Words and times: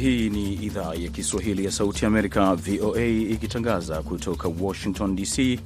Hii 0.00 0.30
ni 0.30 0.52
idhaa 0.54 0.94
ya 0.94 1.08
Kiswahili 1.10 1.64
ya 1.64 1.70
Sauti 1.70 2.06
Amerika, 2.06 2.54
VOA, 2.54 3.04
ikitangaza 3.06 4.02
kutoka 4.02 4.48
Washington 4.60 5.16
DC. 5.16 5.60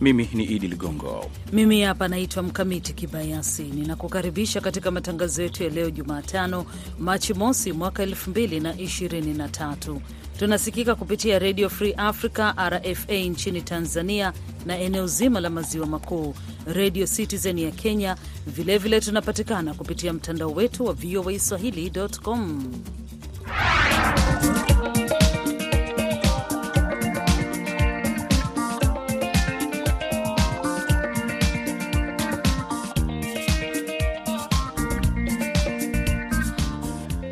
Mimi 0.00 0.28
ni 0.34 0.44
Idi 0.44 0.68
Ligongo. 0.68 1.30
Mimi 1.52 1.82
hapa 1.82 2.08
naitwa 2.08 2.42
Mkamiti 2.42 2.92
Kibayasi, 2.92 3.62
ninakukaribisha 3.62 4.60
katika 4.60 4.90
matangazo 4.90 5.42
yetu 5.42 5.62
ya 5.62 5.68
leo 5.70 5.90
Jumatano, 5.90 6.66
Machi 6.98 7.34
mosi 7.34 7.72
mwaka 7.72 8.06
2023. 8.06 9.96
Tunasikika 10.38 10.94
kupitia 10.94 11.38
Radio 11.38 11.70
Free 11.70 11.94
Africa, 11.96 12.54
RFA, 12.70 13.14
nchini 13.14 13.62
Tanzania 13.62 14.32
na 14.66 14.78
eneo 14.78 15.06
zima 15.06 15.40
la 15.40 15.50
maziwa 15.50 15.86
makuu, 15.86 16.34
Radio 16.66 17.06
Citizen 17.06 17.58
ya 17.58 17.70
Kenya. 17.70 18.16
Vilevile 18.46 18.78
vile 18.78 19.00
tunapatikana 19.00 19.74
kupitia 19.74 20.12
mtandao 20.12 20.50
wetu 20.50 20.84
wa 20.84 20.92
VOA 20.92 21.38
swahili.com. 21.38 22.64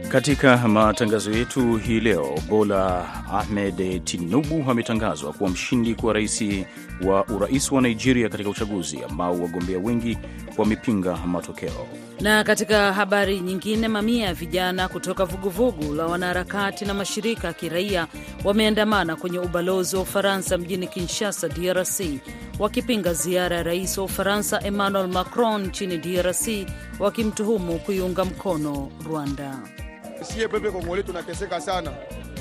Katika 0.08 0.56
matangazo 0.68 1.30
yetu 1.30 1.76
hii 1.76 2.00
leo, 2.00 2.38
Bola 2.48 3.08
Ahmed 3.32 4.04
Tinubu 4.04 4.70
ametangazwa 4.70 5.32
kuwa 5.32 5.50
mshindi 5.50 5.94
kwa 5.94 6.12
rais 6.12 6.44
wa 7.06 7.26
urais 7.26 7.72
wa 7.72 7.80
Nigeria 7.82 8.28
katika 8.28 8.50
uchaguzi 8.50 8.98
ambao 9.04 9.40
wagombea 9.40 9.78
wengi 9.78 10.18
wamepinga 10.58 11.16
matokeo. 11.16 11.86
Na 12.20 12.44
katika 12.44 12.92
habari 12.92 13.40
nyingine, 13.40 13.88
mamia 13.88 14.26
ya 14.26 14.34
vijana 14.34 14.88
kutoka 14.88 15.24
vuguvugu 15.24 15.94
la 15.94 16.06
wanaharakati 16.06 16.84
na 16.84 16.94
mashirika 16.94 17.46
ya 17.48 17.52
kiraia 17.54 18.06
wameandamana 18.44 19.16
kwenye 19.16 19.38
ubalozi 19.38 19.96
wa 19.96 20.02
Ufaransa 20.02 20.58
mjini 20.58 20.86
Kinshasa, 20.86 21.48
DRC, 21.48 22.00
wakipinga 22.58 23.12
ziara 23.12 23.56
ya 23.56 23.62
rais 23.62 23.98
wa 23.98 24.04
Ufaransa 24.04 24.60
Emmanuel 24.64 25.08
Macron 25.08 25.62
nchini 25.66 25.98
DRC, 25.98 26.48
wakimtuhumu 26.98 27.78
kuiunga 27.78 28.24
mkono 28.24 28.90
Rwanda. 29.08 29.58
Sie 30.22 30.48
pepe 30.48 30.70
Kongole 30.70 31.02
tunateseka 31.02 31.60
sana. 31.60 31.92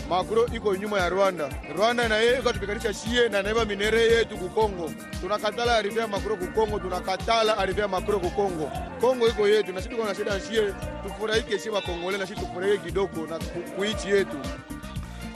Makro 0.10 0.46
iko 0.56 0.76
nyuma 0.76 1.00
ya 1.00 1.10
Rwanda. 1.10 1.50
Rwanda 1.78 2.08
na 2.08 2.16
yeye 2.18 2.40
ikatupiganisha 2.40 2.94
shie 2.94 3.30
na 3.30 3.42
naiba 3.42 3.66
minere 3.66 4.02
yetu 4.02 4.38
ku 4.38 4.50
Kongo. 4.50 4.92
Tunakatala 5.22 5.76
arivia 5.78 6.08
Makro 6.08 6.36
ku 6.38 6.48
Kongo, 6.48 6.80
tunakatala 6.80 7.58
arivia 7.58 7.88
Makro 7.88 8.20
ku 8.20 8.30
Kongo. 8.32 8.72
Kongo 9.02 9.28
iko 9.28 9.48
yetu 9.48 9.74
na 9.74 9.82
sisi 9.82 9.90
tuko 9.96 10.06
na 10.08 10.16
shida 10.16 10.40
shie, 10.40 10.74
tufurahike 11.04 11.60
si 11.60 11.70
Kongole 11.70 12.18
na 12.18 12.26
sisi 12.28 12.40
tufurahike 12.40 12.78
kidogo 12.86 13.28
na 13.28 13.40
kuichi 13.76 14.10
yetu. 14.10 14.38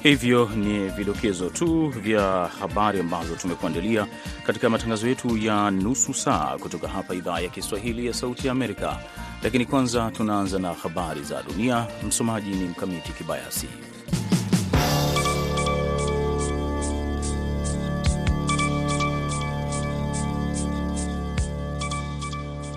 Hivyo 0.03 0.49
ni 0.55 0.89
vidokezo 0.89 1.49
tu 1.49 1.87
vya 1.89 2.21
habari 2.59 2.99
ambazo 2.99 3.35
tumekuandalia 3.35 4.07
katika 4.45 4.69
matangazo 4.69 5.07
yetu 5.07 5.37
ya 5.37 5.71
nusu 5.71 6.13
saa 6.13 6.57
kutoka 6.57 6.87
hapa 6.87 7.15
idhaa 7.15 7.39
ya 7.39 7.49
Kiswahili 7.49 8.05
ya 8.07 8.13
Sauti 8.13 8.47
ya 8.47 8.51
Amerika. 8.51 8.97
Lakini 9.43 9.65
kwanza 9.65 10.11
tunaanza 10.17 10.59
na 10.59 10.73
habari 10.73 11.23
za 11.23 11.43
dunia. 11.43 11.87
Msomaji 12.07 12.49
ni 12.49 12.65
Mkamiti 12.65 13.11
Kibayasi. 13.11 13.67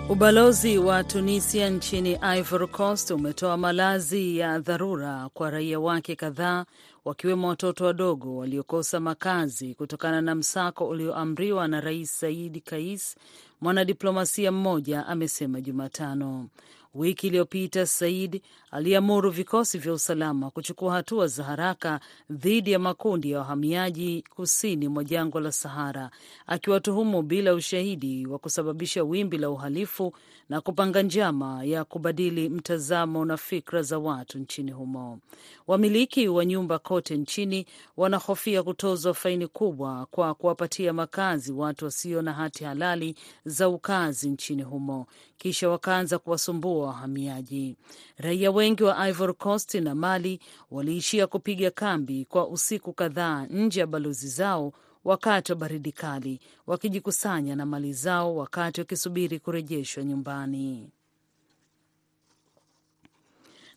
Ubalozi 0.09 0.77
wa 0.77 1.03
Tunisia 1.03 1.69
nchini 1.69 2.17
Ivory 2.37 2.67
Coast 2.67 3.11
umetoa 3.11 3.57
malazi 3.57 4.37
ya 4.37 4.59
dharura 4.59 5.29
kwa 5.33 5.49
raia 5.51 5.79
wake 5.79 6.15
kadhaa 6.15 6.65
wakiwemo 7.05 7.47
watoto 7.47 7.85
wadogo 7.85 8.37
waliokosa 8.37 8.99
makazi 8.99 9.75
kutokana 9.75 10.21
na 10.21 10.35
msako 10.35 10.87
ulioamriwa 10.87 11.67
na 11.67 11.81
Rais 11.81 12.19
Said 12.19 12.61
Kais, 12.63 13.15
mwanadiplomasia 13.61 14.51
mmoja 14.51 15.05
amesema 15.07 15.61
Jumatano. 15.61 16.47
Wiki 16.95 17.27
iliyopita 17.27 17.85
Said 17.85 18.41
aliamuru 18.75 19.29
vikosi 19.31 19.77
vya 19.77 19.93
usalama 19.93 20.49
kuchukua 20.51 20.93
hatua 20.93 21.27
za 21.27 21.43
haraka 21.43 21.99
dhidi 22.29 22.71
ya 22.71 22.79
makundi 22.79 23.31
ya 23.31 23.39
wahamiaji 23.39 24.23
kusini 24.35 24.87
mwa 24.87 25.03
jangwa 25.03 25.41
la 25.41 25.51
Sahara, 25.51 26.11
akiwatuhumu 26.47 27.21
bila 27.21 27.53
ushahidi 27.53 28.27
wa 28.27 28.39
kusababisha 28.39 29.03
wimbi 29.03 29.37
la 29.37 29.49
uhalifu 29.49 30.13
na 30.49 30.61
kupanga 30.61 31.01
njama 31.03 31.63
ya 31.63 31.83
kubadili 31.85 32.49
mtazamo 32.49 33.25
na 33.25 33.37
fikra 33.37 33.81
za 33.81 33.99
watu 33.99 34.39
nchini 34.39 34.71
humo. 34.71 35.19
Wamiliki 35.67 36.27
wa 36.27 36.45
nyumba 36.45 36.79
kote 36.79 37.17
nchini 37.17 37.65
wanahofia 37.97 38.63
kutozwa 38.63 39.13
faini 39.13 39.47
kubwa 39.47 40.05
kwa 40.11 40.33
kuwapatia 40.35 40.93
makazi 40.93 41.51
watu 41.51 41.85
wasio 41.85 42.21
na 42.21 42.33
hati 42.33 42.63
halali 42.63 43.15
za 43.45 43.69
ukazi 43.69 44.29
nchini 44.29 44.63
humo, 44.63 45.05
kisha 45.37 45.69
wakaanza 45.69 46.19
kuwasumbua 46.19 46.87
wahamiaji. 46.87 47.75
Raia 48.17 48.51
wengi 48.65 48.83
wa 48.83 48.97
Ivory 49.09 49.33
Coast 49.33 49.73
na 49.75 49.95
Mali 49.95 50.39
waliishia 50.71 51.27
kupiga 51.27 51.71
kambi 51.71 52.25
kwa 52.25 52.47
usiku 52.47 52.93
kadhaa 52.93 53.45
nje 53.49 53.79
ya 53.79 53.87
balozi 53.87 54.27
zao 54.27 54.73
wakati 55.03 55.51
wa 55.51 55.55
baridi 55.57 55.91
kali, 55.91 56.39
wakijikusanya 56.67 57.55
na 57.55 57.65
mali 57.65 57.93
zao 57.93 58.35
wakati 58.35 58.81
wakisubiri 58.81 59.39
kurejeshwa 59.39 60.03
nyumbani. 60.03 60.89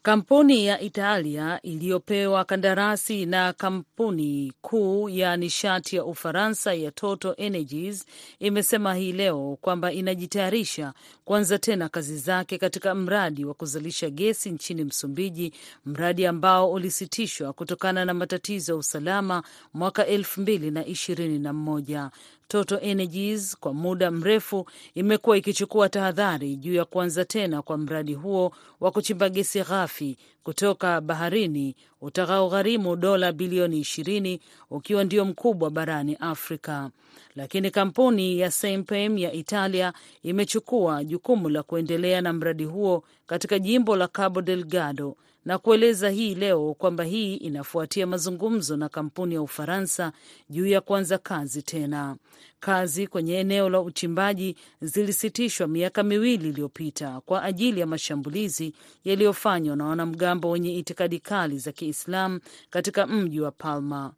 Kampuni 0.02 0.66
ya 0.66 0.80
Italia 0.80 1.60
iliyopewa 1.62 2.44
kandarasi 2.44 3.26
na 3.26 3.52
kampuni 3.52 4.52
kuu 4.60 5.08
ya 5.08 5.36
nishati 5.36 5.96
ya 5.96 6.04
Ufaransa 6.04 6.74
ya 6.74 6.90
Total 6.90 7.34
Energies 7.36 8.06
imesema 8.38 8.94
hii 8.94 9.12
leo 9.12 9.58
kwamba 9.60 9.92
inajitayarisha 9.92 10.92
kuanza 11.24 11.58
tena 11.58 11.88
kazi 11.88 12.18
zake 12.18 12.58
katika 12.58 12.94
mradi 12.94 13.44
wa 13.44 13.54
kuzalisha 13.54 14.10
gesi 14.10 14.50
nchini 14.50 14.84
Msumbiji, 14.84 15.52
mradi 15.86 16.26
ambao 16.26 16.72
ulisitishwa 16.72 17.52
kutokana 17.52 18.04
na 18.04 18.14
matatizo 18.14 18.72
ya 18.72 18.78
usalama 18.78 19.42
mwaka 19.74 20.06
elfu 20.06 20.40
mbili 20.40 20.70
na 20.70 20.86
ishirini 20.86 21.38
na 21.38 21.52
mmoja. 21.52 22.10
Total 22.48 22.78
Energies 22.82 23.56
kwa 23.60 23.74
muda 23.74 24.10
mrefu 24.10 24.66
imekuwa 24.94 25.36
ikichukua 25.36 25.88
tahadhari 25.88 26.56
juu 26.56 26.74
ya 26.74 26.84
kuanza 26.84 27.24
tena 27.24 27.62
kwa 27.62 27.78
mradi 27.78 28.14
huo 28.14 28.52
wa 28.80 28.90
kuchimba 28.90 29.28
gesi 29.28 29.62
ghafi 29.62 30.16
kutoka 30.42 31.00
baharini 31.00 31.76
utakaogharimu 32.00 32.96
dola 32.96 33.32
bilioni 33.32 33.78
ishirini 33.80 34.40
ukiwa 34.70 35.04
ndio 35.04 35.24
mkubwa 35.24 35.70
barani 35.70 36.16
Afrika. 36.20 36.90
Lakini 37.36 37.70
kampuni 37.70 38.38
ya 38.38 38.50
Saipem 38.50 39.18
ya 39.18 39.32
Italia 39.32 39.92
imechukua 40.22 41.04
jukumu 41.04 41.48
la 41.48 41.62
kuendelea 41.62 42.20
na 42.20 42.32
mradi 42.32 42.64
huo 42.64 43.04
katika 43.26 43.58
jimbo 43.58 43.96
la 43.96 44.08
Cabo 44.08 44.42
Delgado 44.42 45.16
na 45.48 45.58
kueleza 45.58 46.10
hii 46.10 46.34
leo 46.34 46.74
kwamba 46.74 47.04
hii 47.04 47.34
inafuatia 47.34 48.06
mazungumzo 48.06 48.76
na 48.76 48.88
kampuni 48.88 49.34
ya 49.34 49.42
Ufaransa 49.42 50.12
juu 50.50 50.66
ya 50.66 50.80
kuanza 50.80 51.18
kazi 51.18 51.62
tena. 51.62 52.16
Kazi 52.60 53.06
kwenye 53.06 53.34
eneo 53.34 53.68
la 53.68 53.80
uchimbaji 53.80 54.56
zilisitishwa 54.80 55.66
miaka 55.68 56.02
miwili 56.02 56.48
iliyopita 56.48 57.20
kwa 57.20 57.42
ajili 57.42 57.80
ya 57.80 57.86
mashambulizi 57.86 58.74
yaliyofanywa 59.04 59.76
na 59.76 59.84
wanamgambo 59.84 60.50
wenye 60.50 60.74
itikadi 60.74 61.18
kali 61.20 61.58
za 61.58 61.72
Kiislamu 61.72 62.40
katika 62.70 63.06
mji 63.06 63.40
wa 63.40 63.50
Palma. 63.50 64.12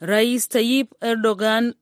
Rais 0.00 0.48
Tayyip 0.48 0.92
Erdogan 1.00 1.74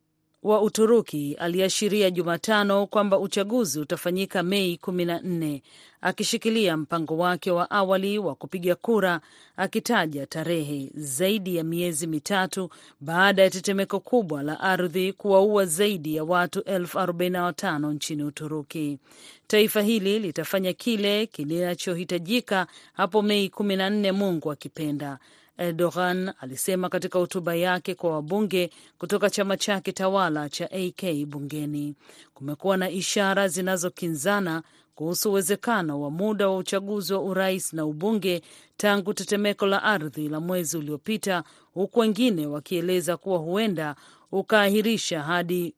wa 0.43 0.63
Uturuki 0.63 1.35
aliashiria 1.35 2.11
Jumatano 2.11 2.87
kwamba 2.87 3.19
uchaguzi 3.19 3.81
utafanyika 3.81 4.43
Mei 4.43 4.77
kumi 4.77 5.05
na 5.05 5.21
nne, 5.21 5.63
akishikilia 6.01 6.77
mpango 6.77 7.17
wake 7.19 7.51
wa 7.51 7.71
awali 7.71 8.19
wa 8.19 8.35
kupiga 8.35 8.75
kura, 8.75 9.21
akitaja 9.57 10.27
tarehe 10.27 10.91
zaidi 10.95 11.57
ya 11.57 11.65
miezi 11.65 12.07
mitatu 12.07 12.71
baada 13.01 13.43
ya 13.43 13.51
tetemeko 13.51 14.01
kubwa 14.01 14.43
la 14.43 14.61
ardhi 14.61 15.13
kuwaua 15.13 15.65
zaidi 15.67 16.17
ya 16.17 16.25
watu 16.25 16.61
elfu 16.61 16.99
arobaini 16.99 17.33
na 17.33 17.43
watano 17.45 17.93
nchini 17.93 18.23
Uturuki. 18.23 18.99
Taifa 19.47 19.83
hili 19.83 20.19
litafanya 20.19 20.73
kile 20.73 21.27
kinachohitajika 21.27 22.67
hapo 22.93 23.23
Mei 23.23 23.49
kumi 23.49 23.77
na 23.77 23.91
nne, 23.91 24.13
Mungu 24.13 24.53
akipenda 24.53 25.19
Erdogan 25.59 26.33
alisema 26.41 26.89
katika 26.89 27.19
hotuba 27.19 27.55
yake 27.55 27.95
kwa 27.95 28.11
wabunge 28.13 28.71
kutoka 28.99 29.31
chama 29.31 29.57
chake 29.57 29.93
tawala 29.93 30.49
cha 30.49 30.71
AK 30.71 31.25
bungeni. 31.27 31.95
Kumekuwa 32.35 32.77
na 32.77 32.91
ishara 32.91 33.49
zinazokinzana 33.49 34.63
kuhusu 34.95 35.31
uwezekano 35.31 36.01
wa 36.01 36.11
muda 36.11 36.49
wa 36.49 36.57
uchaguzi 36.57 37.13
wa 37.15 37.21
urais 37.21 37.73
na 37.73 37.85
ubunge 37.87 38.43
tangu 38.77 39.15
tetemeko 39.15 39.67
la 39.67 39.83
ardhi 39.83 40.29
la 40.29 40.41
mwezi 40.41 40.77
uliopita, 40.77 41.45
huku 41.75 41.99
wengine 42.01 42.47
wakieleza 42.47 43.17
kuwa 43.17 43.39
huenda 43.39 43.97
ukaahirisha 44.33 45.23
hadi 45.23 45.75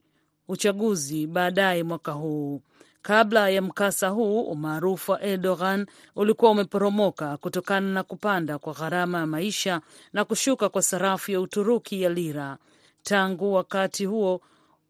uchaguzi 0.49 1.26
baadaye 1.26 1.83
mwaka 1.83 2.12
huu. 2.12 2.61
Kabla 3.02 3.49
ya 3.50 3.62
mkasa 3.62 4.08
huu, 4.08 4.43
umaarufu 4.43 5.12
wa 5.12 5.23
Erdogan 5.23 5.87
ulikuwa 6.17 6.50
umeporomoka 6.50 7.37
kutokana 7.37 7.93
na 7.93 8.02
kupanda 8.02 8.58
kwa 8.58 8.73
gharama 8.75 9.19
ya 9.19 9.26
maisha 9.26 9.81
na 10.12 10.25
kushuka 10.25 10.69
kwa 10.69 10.82
sarafu 10.82 11.31
ya 11.32 11.41
Uturuki 11.41 12.02
ya 12.02 12.11
lira. 12.11 12.58
Tangu 13.02 13.52
wakati 13.55 14.05
huo 14.06 14.41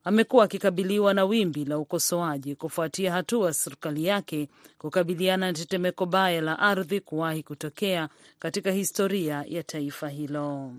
amekuwa 0.04 0.44
akikabiliwa 0.44 1.14
na 1.14 1.24
wimbi 1.24 1.64
la 1.64 1.78
ukosoaji 1.78 2.54
kufuatia 2.54 3.12
hatua 3.12 3.46
ya 3.46 3.52
serikali 3.54 4.04
yake 4.04 4.48
kukabiliana 4.78 5.46
na 5.46 5.52
tetemeko 5.52 6.06
baya 6.06 6.40
la 6.40 6.58
ardhi 6.58 7.00
kuwahi 7.00 7.42
kutokea 7.42 8.08
katika 8.38 8.70
historia 8.70 9.44
ya 9.48 9.62
taifa 9.62 10.08
hilo. 10.08 10.72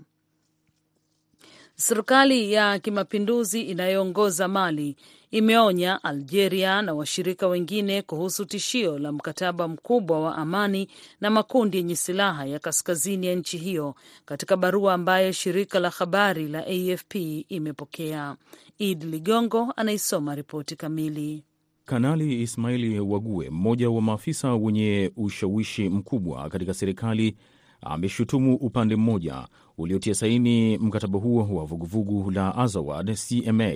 Serikali 1.82 2.52
ya 2.52 2.78
kimapinduzi 2.78 3.62
inayoongoza 3.62 4.48
Mali 4.48 4.96
imeonya 5.30 6.04
Algeria 6.04 6.82
na 6.82 6.94
washirika 6.94 7.48
wengine 7.48 8.02
kuhusu 8.02 8.44
tishio 8.44 8.98
la 8.98 9.12
mkataba 9.12 9.68
mkubwa 9.68 10.20
wa 10.20 10.36
amani 10.36 10.88
na 11.20 11.30
makundi 11.30 11.76
yenye 11.76 11.96
silaha 11.96 12.44
ya 12.46 12.58
kaskazini 12.58 13.26
ya 13.26 13.34
nchi 13.34 13.58
hiyo 13.58 13.94
katika 14.24 14.56
barua 14.56 14.94
ambayo 14.94 15.32
shirika 15.32 15.78
la 15.80 15.90
habari 15.90 16.48
la 16.48 16.66
AFP 16.66 17.14
imepokea. 17.48 18.36
Id 18.78 19.02
Ligongo 19.04 19.72
anaisoma 19.76 20.34
ripoti 20.34 20.76
kamili. 20.76 21.44
Kanali 21.84 22.42
Ismaili 22.42 23.00
Wague, 23.00 23.50
mmoja 23.50 23.90
wa 23.90 24.02
maafisa 24.02 24.54
wenye 24.54 25.12
ushawishi 25.16 25.88
mkubwa 25.88 26.48
katika 26.48 26.74
serikali, 26.74 27.36
ameshutumu 27.82 28.54
upande 28.56 28.96
mmoja 28.96 29.46
uliotia 29.78 30.14
saini 30.14 30.78
mkataba 30.78 31.18
huo 31.18 31.48
wa 31.56 31.64
vuguvugu 31.64 32.30
la 32.30 32.54
Azawad 32.56 33.14
CMA, 33.28 33.72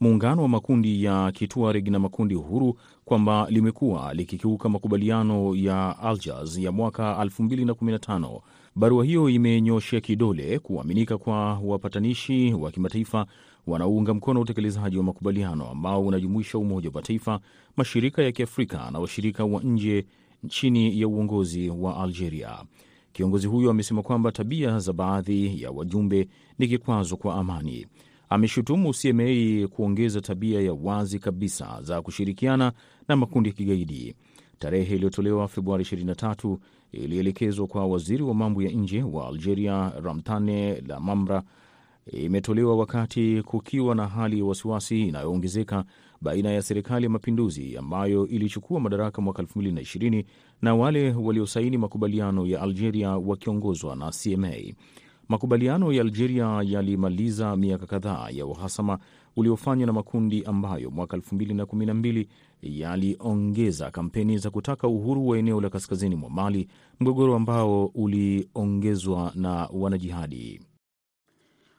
muungano 0.00 0.42
wa 0.42 0.48
makundi 0.48 1.04
ya 1.04 1.32
Kituareg 1.32 1.88
na 1.88 1.98
makundi 1.98 2.34
huru, 2.34 2.78
kwamba 3.04 3.46
limekuwa 3.50 4.14
likikiuka 4.14 4.68
makubaliano 4.68 5.54
ya 5.56 5.98
Algiers 5.98 6.58
ya 6.58 6.72
mwaka 6.72 7.16
2015. 7.24 8.40
Barua 8.76 9.04
hiyo 9.04 9.28
imenyoshea 9.28 10.00
kidole 10.00 10.58
kuaminika 10.58 11.18
kwa 11.18 11.58
wapatanishi 11.58 12.52
wa 12.54 12.70
kimataifa 12.70 13.26
wanaounga 13.66 14.14
mkono 14.14 14.40
utekelezaji 14.40 14.96
wa 14.98 15.02
makubaliano 15.04 15.68
ambao 15.70 16.06
unajumuisha 16.06 16.58
Umoja 16.58 16.88
wa 16.88 16.94
Mataifa, 16.94 17.40
mashirika 17.76 18.22
ya 18.22 18.32
Kiafrika 18.32 18.90
na 18.90 18.98
washirika 18.98 19.44
wa 19.44 19.62
nje 19.62 20.06
chini 20.48 21.00
ya 21.00 21.08
uongozi 21.08 21.70
wa 21.70 21.96
Algeria. 22.02 22.58
Kiongozi 23.14 23.46
huyo 23.46 23.70
amesema 23.70 24.02
kwamba 24.02 24.32
tabia 24.32 24.78
za 24.78 24.92
baadhi 24.92 25.62
ya 25.62 25.70
wajumbe 25.70 26.28
ni 26.58 26.68
kikwazo 26.68 27.16
kwa 27.16 27.34
amani. 27.34 27.86
Ameshutumu 28.28 28.92
CMA 29.02 29.68
kuongeza 29.68 30.20
tabia 30.20 30.60
ya 30.60 30.72
wazi 30.72 31.18
kabisa 31.18 31.82
za 31.82 32.02
kushirikiana 32.02 32.72
na 33.08 33.16
makundi 33.16 33.48
ya 33.48 33.54
kigaidi. 33.54 34.14
Tarehe 34.58 34.94
iliyotolewa 34.94 35.48
Februari 35.48 35.84
23 35.84 36.56
ilielekezwa 36.92 37.66
kwa 37.66 37.86
waziri 37.86 38.22
wa 38.22 38.34
mambo 38.34 38.62
ya 38.62 38.70
nje 38.70 39.02
wa 39.02 39.28
Algeria, 39.28 39.92
Ramtane 40.02 40.80
Lamamra, 40.80 41.42
imetolewa 42.12 42.76
wakati 42.76 43.42
kukiwa 43.42 43.94
na 43.94 44.06
hali 44.08 44.38
ya 44.38 44.44
wasiwasi 44.44 45.00
inayoongezeka 45.08 45.84
baina 46.20 46.50
ya 46.50 46.62
serikali 46.62 47.04
ya 47.04 47.10
mapinduzi 47.10 47.76
ambayo 47.76 48.26
ilichukua 48.26 48.80
madaraka 48.80 49.22
mwaka 49.22 49.42
2020 49.42 50.24
na 50.62 50.74
wale 50.74 51.12
waliosaini 51.12 51.78
makubaliano 51.78 52.46
ya 52.46 52.62
Algeria 52.62 53.10
wakiongozwa 53.10 53.96
na 53.96 54.10
CMA. 54.10 54.54
Makubaliano 55.28 55.92
ya 55.92 56.00
Algeria 56.02 56.62
yalimaliza 56.64 57.56
miaka 57.56 57.86
kadhaa 57.86 58.28
ya 58.30 58.46
uhasama 58.46 58.98
uliofanywa 59.36 59.86
na 59.86 59.92
makundi 59.92 60.44
ambayo 60.44 60.90
mwaka 60.90 61.16
2012 61.16 62.26
yaliongeza 62.62 63.90
kampeni 63.90 64.38
za 64.38 64.50
kutaka 64.50 64.88
uhuru 64.88 65.28
wa 65.28 65.38
eneo 65.38 65.60
la 65.60 65.70
kaskazini 65.70 66.14
mwa 66.16 66.30
Mali, 66.30 66.68
mgogoro 67.00 67.34
ambao 67.36 67.86
uliongezwa 67.86 69.32
na 69.34 69.68
wanajihadi. 69.72 70.60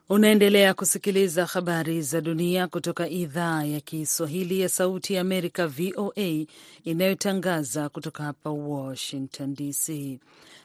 Unaendelea 0.10 0.74
kusikiliza 0.74 1.46
habari 1.46 2.02
za 2.02 2.22
dunia 2.22 2.68
kutoka 2.68 3.10
idhaa 3.10 3.64
ya 3.64 3.80
Kiswahili 3.82 4.60
ya 4.60 4.70
Sauti 4.70 5.14
ya 5.14 5.22
Amerika, 5.22 5.68
VOA, 5.68 6.46
inayotangaza 6.84 7.90
kutoka 7.90 8.24
hapa 8.24 8.50
Washington 8.50 9.56
DC. 9.56 10.20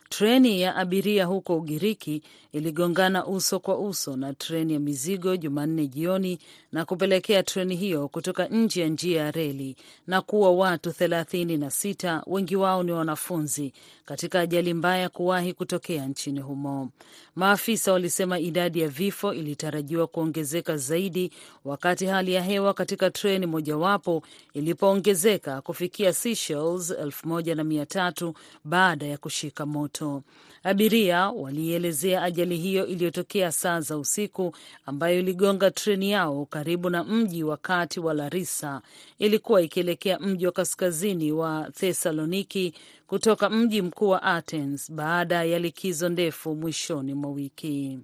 Treni 0.09 0.61
ya 0.61 0.77
abiria 0.77 1.25
huko 1.25 1.57
Ugiriki 1.57 2.23
iligongana 2.53 3.27
uso 3.27 3.59
kwa 3.61 3.79
uso 3.79 4.17
na 4.17 4.35
treni 4.35 4.73
ya 4.73 4.81
mizigo 4.81 5.37
Jumanne 5.37 5.87
jioni 5.87 6.39
na 6.73 6.85
kupelekea 6.85 7.43
treni 7.43 7.77
hiyo 7.77 8.09
kutoka 8.09 8.47
nje 8.49 8.81
ya 8.83 8.89
njia 8.89 9.23
ya 9.23 9.31
reli 9.31 9.77
na 10.07 10.21
kuwa 10.21 10.51
watu 10.53 10.93
thelathini 10.93 11.57
na 11.57 11.71
sita, 11.71 12.23
wengi 12.27 12.57
wao 12.57 12.83
ni 12.83 12.93
wanafunzi, 12.93 13.73
katika 14.05 14.41
ajali 14.41 14.75
mbaya 14.75 15.09
kuwahi 15.09 15.53
kutokea 15.53 16.07
nchini 16.07 16.41
humo. 16.41 16.91
Maafisa 17.35 17.93
walisema 17.93 18.39
idadi 18.39 18.81
ya 18.81 18.89
vifo 18.89 19.33
ilitarajiwa 19.35 20.07
kuongezeka 20.07 20.77
zaidi 20.77 21.33
wakati 21.65 22.07
hali 22.07 22.33
ya 22.35 22.43
hewa 22.43 22.75
katika 22.75 23.11
treni 23.11 23.47
mojawapo 23.47 24.23
ilipoongezeka 24.55 25.61
kufikia 25.61 26.13
Celsius 26.13 26.91
1300 26.91 28.33
baada 28.65 29.07
ya 29.07 29.19
kushika 29.19 29.67
moto. 29.67 30.23
Abiria 30.63 31.29
walielezea 31.31 32.23
ajali 32.23 32.57
hiyo 32.57 32.87
iliyotokea 32.87 33.53
saa 33.53 33.81
za 33.81 33.99
usiku, 33.99 34.57
ambayo 34.87 35.19
iligonga 35.19 35.71
treni 35.71 36.11
yao 36.11 36.45
karibu 36.61 36.91
na 36.91 37.05
mji 37.05 37.45
wa 37.45 37.57
kati 37.57 38.01
wa 38.01 38.15
Larissa. 38.15 38.83
Ilikuwa 39.19 39.63
ikielekea 39.63 40.19
mji 40.19 40.47
wa 40.47 40.53
kaskazini 40.53 41.33
wa 41.33 41.71
Thessaloniki 41.75 42.75
kutoka 43.07 43.51
mji 43.51 43.83
mkuu 43.83 44.09
wa 44.09 44.23
Athens 44.23 44.93
baada 44.93 45.45
ya 45.45 45.59
likizo 45.59 46.09
ndefu 46.09 46.55
mwishoni 46.55 47.15
mwa 47.15 47.31
wiki. 47.31 47.99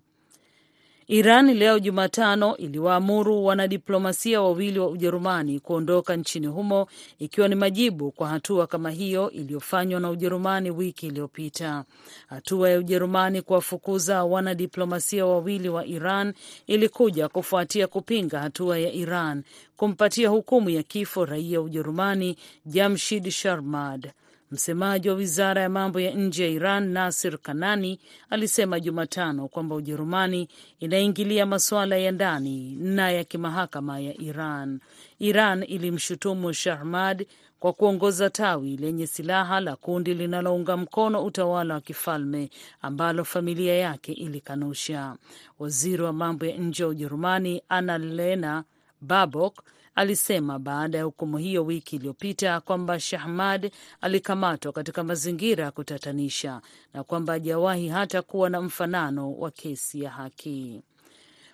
Iran 1.09 1.55
leo 1.55 1.79
Jumatano 1.79 2.57
iliwaamuru 2.57 3.45
wanadiplomasia 3.45 4.43
wawili 4.43 4.79
wa 4.79 4.89
Ujerumani 4.89 5.61
kuondoka 5.61 6.17
nchini 6.17 6.47
humo 6.47 6.87
ikiwa 7.19 7.49
ni 7.49 7.55
majibu 7.55 8.11
kwa 8.11 8.29
hatua 8.29 8.67
kama 8.67 8.91
hiyo 8.91 9.31
iliyofanywa 9.31 10.01
na 10.01 10.11
Ujerumani 10.11 10.71
wiki 10.71 11.07
iliyopita. 11.07 11.85
Hatua 12.27 12.71
ya 12.71 12.79
Ujerumani 12.79 13.43
kuwafukuza 13.43 14.25
wanadiplomasia 14.25 15.27
wawili 15.27 15.69
wa 15.69 15.87
Iran 15.87 16.35
ilikuja 16.67 17.29
kufuatia 17.29 17.87
kupinga 17.87 18.41
hatua 18.41 18.79
ya 18.79 18.93
Iran 18.93 19.43
kumpatia 19.77 20.29
hukumu 20.29 20.71
ya 20.71 20.83
kifo 20.83 21.25
raia 21.25 21.59
wa 21.61 21.65
Ujerumani 21.67 22.37
Jamshid 22.67 23.31
Sharmad. 23.31 24.11
Msemaji 24.51 25.09
wa 25.09 25.15
wizara 25.15 25.63
ya 25.63 25.69
mambo 25.69 26.01
ya 26.01 26.11
nje 26.15 26.45
ya 26.45 26.51
Iran 26.51 26.89
Nasir 26.89 27.39
Kanani 27.39 28.01
alisema 28.31 28.81
Jumatano 28.81 29.49
kwamba 29.49 29.75
Ujerumani 29.75 30.49
inaingilia 30.81 31.47
masuala 31.47 31.97
ya 31.97 32.13
ndani 32.13 32.77
na 32.77 33.11
ya 33.11 33.25
kimahakama 33.25 34.01
ya 34.01 34.21
Iran. 34.21 34.81
Iran 35.19 35.63
ilimshutumu 35.69 36.53
Shahmad 36.53 37.27
kwa 37.61 37.73
kuongoza 37.73 38.31
tawi 38.31 38.77
lenye 38.77 39.07
silaha 39.07 39.61
la 39.61 39.77
kundi 39.77 40.15
linalounga 40.15 40.77
mkono 40.77 41.25
utawala 41.25 41.75
wa 41.75 41.81
kifalme 41.81 42.51
ambalo 42.83 43.25
familia 43.25 43.75
yake 43.75 44.13
ilikanusha. 44.13 45.17
Waziri 45.59 46.03
wa 46.03 46.13
mambo 46.13 46.47
ya 46.47 46.57
nje 46.57 46.85
wa 46.85 46.91
Ujerumani 46.91 47.63
Annalena 47.69 48.65
Baerbock 49.01 49.63
alisema 49.97 50.59
baada 50.59 50.99
ya 50.99 51.05
hukumu 51.05 51.39
hiyo 51.39 51.65
wiki 51.65 51.97
iliyopita 51.97 52.61
kwamba 52.61 53.01
Shahmad 53.01 53.71
alikamatwa 54.01 54.73
katika 54.73 55.05
mazingira 55.05 55.65
ya 55.65 55.71
kutatanisha 55.71 56.61
na 56.95 57.05
kwamba 57.05 57.33
hajawahi 57.33 57.89
hata 57.89 58.23
kuwa 58.23 58.51
na 58.51 58.63
mfanano 58.63 59.33
wa 59.33 59.51
kesi 59.51 60.03
ya 60.03 60.11
haki. 60.11 60.81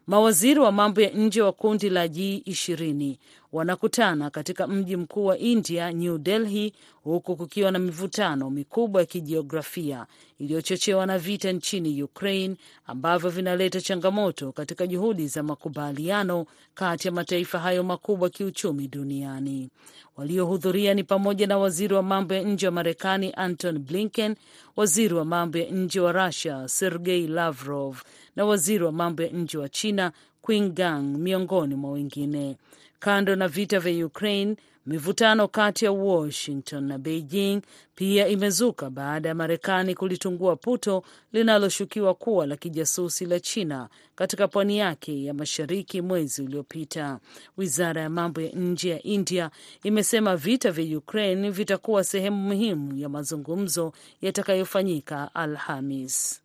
Mawaziri 0.06 0.61
wa 0.61 0.72
mambo 0.72 1.00
ya 1.00 1.11
nje 1.11 1.42
wa 1.42 1.52
kundi 1.52 1.90
la 1.90 2.06
G20 2.06 3.16
wanakutana 3.52 4.30
katika 4.30 4.66
mji 4.66 4.97
mkuu 4.97 5.25
wa 5.26 5.38
India, 5.38 5.92
New 5.92 6.18
Delhi, 6.18 6.73
huku 7.04 7.37
kukiwa 7.37 7.71
na 7.71 7.78
mivutano 7.78 8.50
mikubwa 8.50 9.00
ya 9.02 9.06
kijiografia 9.06 10.06
iliyochochewa 10.38 11.06
na 11.06 11.18
vita 11.18 11.52
nchini 11.52 12.02
Ukraine 12.02 12.56
ambavyo 12.87 13.30
vinaleta 13.30 13.80
changamoto 13.80 14.52
katika 14.52 14.87
juhudi 14.87 15.26
za 15.28 15.42
makubaliano 15.42 16.47
kati 16.75 17.09
ya 17.09 17.12
mataifa 17.14 17.59
hayo 17.59 17.82
makubwa 17.82 18.30
kiuchumi 18.30 18.88
duniani. 18.88 19.68
Waliohudhuria 20.16 20.94
ni 20.94 21.04
pamoja 21.04 21.47
na 21.47 21.59
waziri 21.59 21.94
wa 21.94 22.02
mambo 22.02 22.35
ya 22.35 22.42
nje 22.42 22.66
wa 22.66 22.73
Marekani 22.73 23.32
Anton 23.37 23.78
Blinken, 23.78 24.35
waziri 24.76 25.14
wa 25.14 25.25
mambo 25.25 25.59
ya 25.59 25.71
nje 25.71 26.00
wa 26.00 26.12
Russia 26.12 26.68
Sergei 26.68 27.26
Lavrov 27.26 28.02
na 28.37 28.44
waziri 28.44 28.85
wa 28.85 28.92
mambo 28.92 29.23
ya 29.23 29.28
nje 29.28 29.59
wa 29.59 29.68
China 29.68 30.12
Qin 30.47 30.73
Gang, 30.73 31.02
miongoni 31.02 31.75
mwa 31.75 31.90
wengine. 31.92 32.56
Kando 33.04 33.37
na 33.37 33.49
vita 33.49 33.80
vya 33.80 34.06
Ukraine, 34.06 34.56
mivutano 34.87 35.49
kati 35.49 35.85
ya 35.85 35.92
Washington 35.92 36.85
na 36.85 36.99
Beijing 36.99 37.61
pia 37.94 38.28
imezuka 38.28 38.90
baada 38.90 39.28
ya 39.28 39.35
Marekani 39.35 39.94
kulitungua 39.94 40.56
puto 40.56 41.02
linaloshukiwa 41.32 42.14
kuwa 42.14 42.47
la 42.47 42.56
kijasusi 42.56 43.26
la 43.26 43.40
China 43.40 43.88
katika 44.14 44.49
pwani 44.49 44.78
yake 44.78 45.25
ya 45.25 45.35
mashariki 45.35 46.00
mwezi 46.00 46.42
uliopita. 46.42 47.18
Wizara 47.56 48.02
ya 48.02 48.11
mambo 48.11 48.40
ya 48.40 48.50
nje 48.52 48.90
ya 48.90 49.02
India 49.02 49.50
imesema 49.82 50.37
vita 50.37 50.71
vya 50.73 50.99
Ukraine 50.99 51.50
vitakuwa 51.50 52.04
sehemu 52.04 52.37
muhimu 52.37 52.97
ya 52.97 53.09
mazungumzo 53.09 53.92
yatakayofanyika 54.21 55.35
Alhamis. 55.35 56.41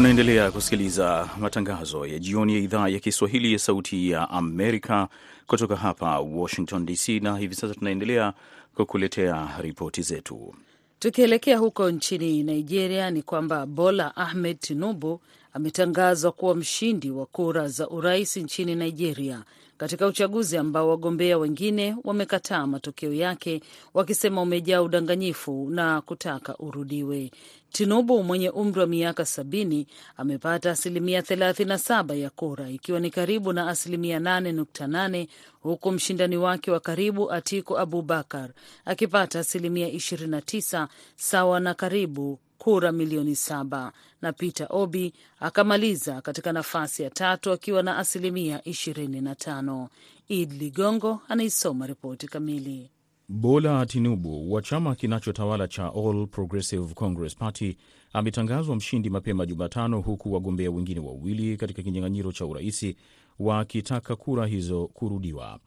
Unaendelea 0.00 0.50
kusikiliza 0.50 1.28
matangazo 1.40 2.06
ya 2.06 2.18
jioni 2.18 2.52
ya 2.54 2.58
idhaa 2.60 2.88
ya 2.88 2.98
Kiswahili 3.00 3.52
ya 3.52 3.58
Sauti 3.58 4.10
ya 4.10 4.30
Amerika 4.30 5.08
kutoka 5.46 5.76
hapa 5.76 6.20
Washington 6.20 6.86
DC, 6.86 7.08
na 7.08 7.36
hivi 7.38 7.54
sasa 7.54 7.74
tunaendelea 7.74 8.32
kukuletea 8.74 9.48
ripoti 9.60 10.02
zetu. 10.02 10.54
Tukielekea 10.98 11.58
huko 11.58 11.90
nchini 11.90 12.42
Nigeria, 12.42 13.10
ni 13.10 13.22
kwamba 13.22 13.66
Bola 13.66 14.16
Ahmed 14.16 14.60
Tinubu 14.60 15.20
ametangazwa 15.52 16.32
kuwa 16.32 16.54
mshindi 16.54 17.10
wa 17.10 17.26
kura 17.26 17.68
za 17.68 17.88
urais 17.88 18.36
nchini 18.36 18.74
Nigeria 18.74 19.44
katika 19.80 20.06
uchaguzi 20.06 20.56
ambao 20.56 20.88
wagombea 20.88 21.38
wengine 21.38 21.96
wamekataa 22.04 22.66
matokeo 22.66 23.12
yake 23.12 23.60
wakisema 23.94 24.42
umejaa 24.42 24.82
udanganyifu 24.82 25.68
na 25.70 26.00
kutaka 26.00 26.58
urudiwe. 26.58 27.30
Tinubu 27.72 28.22
mwenye 28.24 28.50
umri 28.50 28.80
wa 28.80 28.86
miaka 28.86 29.24
sabini 29.26 29.86
amepata 30.16 30.70
asilimia 30.70 31.20
37 31.20 32.14
ya 32.18 32.30
kura 32.30 32.70
ikiwa 32.70 33.00
ni 33.00 33.10
karibu 33.10 33.52
na 33.52 33.68
asilimia 33.68 34.18
8.8 34.18 35.26
huku 35.60 35.92
mshindani 35.92 36.36
wake 36.36 36.70
wa 36.70 36.80
karibu 36.80 37.32
Atiku 37.32 37.78
Abubakar 37.78 38.50
akipata 38.84 39.40
asilimia 39.40 39.88
29 39.88 40.88
sawa 41.16 41.60
na 41.60 41.74
karibu 41.74 42.38
kura 42.58 42.92
milioni 42.92 43.36
saba 43.36 43.92
na 44.22 44.32
Peter 44.32 44.66
Obi 44.70 45.12
akamaliza 45.40 46.20
katika 46.20 46.52
nafasi 46.52 47.02
ya 47.02 47.10
tatu 47.10 47.52
akiwa 47.52 47.82
na 47.82 47.98
asilimia 47.98 48.58
25. 48.58 49.86
Id 50.28 50.52
Ligongo 50.52 51.20
anaisoma 51.28 51.86
ripoti 51.86 52.26
kamili. 52.28 52.90
Bola 53.32 53.86
Tinubu 53.86 54.52
wa 54.52 54.62
chama 54.62 54.94
kinachotawala 54.94 55.68
cha 55.68 55.92
All 55.94 56.26
Progressive 56.26 56.94
Congress 56.94 57.36
Party 57.36 57.76
ametangazwa 58.12 58.76
mshindi 58.76 59.10
mapema 59.10 59.46
Jumatano, 59.46 60.00
huku 60.00 60.32
wagombea 60.32 60.70
wengine 60.70 61.00
wawili 61.00 61.56
katika 61.56 61.82
kinyang'anyiro 61.82 62.32
cha 62.32 62.46
uraisi 62.46 62.96
wakitaka 63.38 64.16
kura 64.16 64.46
hizo 64.46 64.86
kurudiwa. 64.86 65.58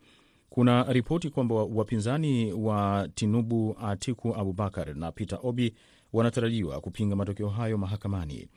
Kuna 0.50 0.84
ripoti 0.93 1.29
kwamba 1.29 1.55
wapinzani 1.55 2.53
wa 2.53 3.10
Tinubu, 3.15 3.75
Atiku 3.82 4.36
Abubakar 4.36 4.96
na 4.96 5.12
Peter 5.12 5.39
Obi 5.43 5.74
wanatarajiwa 6.13 6.82
kupinga 6.82 7.15
matokeo 7.15 7.50
hayo 7.50 7.77
mahakamani. 7.77 8.48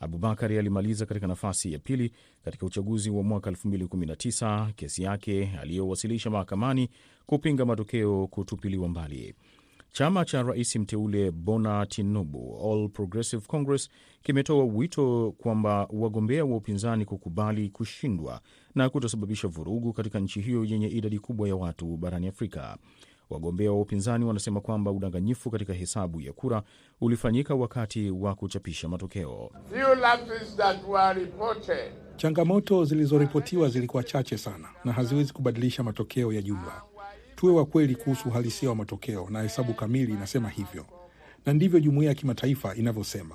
Abubakar 0.00 0.52
alimaliza 0.52 1.06
katika 1.06 1.26
nafasi 1.26 1.72
ya 1.72 1.78
pili 1.78 2.12
katika 2.44 2.66
uchaguzi 2.66 3.10
wa 3.10 3.22
mwaka 3.22 3.50
2019, 3.50 4.72
kesi 4.72 5.02
yake 5.02 5.50
aliyowasilisha 5.60 6.30
mahakamani 6.30 6.88
kupinga 7.26 7.64
matokeo 7.64 8.26
kutupiliwa 8.26 8.88
mbali. 8.88 9.34
Chama 9.92 10.24
cha 10.24 10.42
rais 10.42 10.76
mteule 10.76 11.30
Bona 11.30 11.86
Tinubu, 11.86 12.58
All 12.72 12.88
Progressive 12.88 13.46
Congress, 13.46 13.90
kimetoa 14.22 14.64
wito 14.64 15.34
kwamba 15.38 15.88
wagombea 15.92 16.44
wa 16.44 16.56
upinzani 16.56 17.04
kukubali 17.04 17.68
kushindwa 17.70 18.40
na 18.74 18.88
kutosababisha 18.90 19.48
vurugu 19.48 19.92
katika 19.92 20.20
nchi 20.20 20.40
hiyo 20.40 20.64
yenye 20.64 20.88
idadi 20.88 21.18
kubwa 21.18 21.48
ya 21.48 21.56
watu 21.56 21.96
barani 21.96 22.28
Afrika. 22.28 22.76
Wagombea 23.30 23.72
wa 23.72 23.80
upinzani 23.80 24.24
wanasema 24.24 24.60
kwamba 24.60 24.90
udanganyifu 24.90 25.50
katika 25.50 25.72
hesabu 25.72 26.20
ya 26.20 26.32
kura 26.32 26.62
ulifanyika 27.00 27.54
wakati 27.54 28.10
wa 28.10 28.34
kuchapisha 28.34 28.88
matokeo. 28.88 29.50
Changamoto 32.16 32.84
zilizoripotiwa 32.84 33.68
zilikuwa 33.68 34.02
chache 34.02 34.38
sana 34.38 34.68
na 34.84 34.92
haziwezi 34.92 35.32
kubadilisha 35.32 35.82
matokeo 35.82 36.32
ya 36.32 36.42
jumla. 36.42 36.82
Tuwe 37.36 37.52
wa 37.52 37.66
kweli 37.66 37.94
kuhusu 37.94 38.28
uhalisia 38.28 38.68
wa 38.68 38.74
matokeo, 38.74 39.28
na 39.30 39.42
hesabu 39.42 39.74
kamili 39.74 40.12
inasema 40.12 40.48
hivyo, 40.48 40.86
na 41.46 41.52
ndivyo 41.52 41.80
jumuiya 41.80 42.08
ya 42.08 42.14
kimataifa 42.14 42.74
inavyosema. 42.74 43.34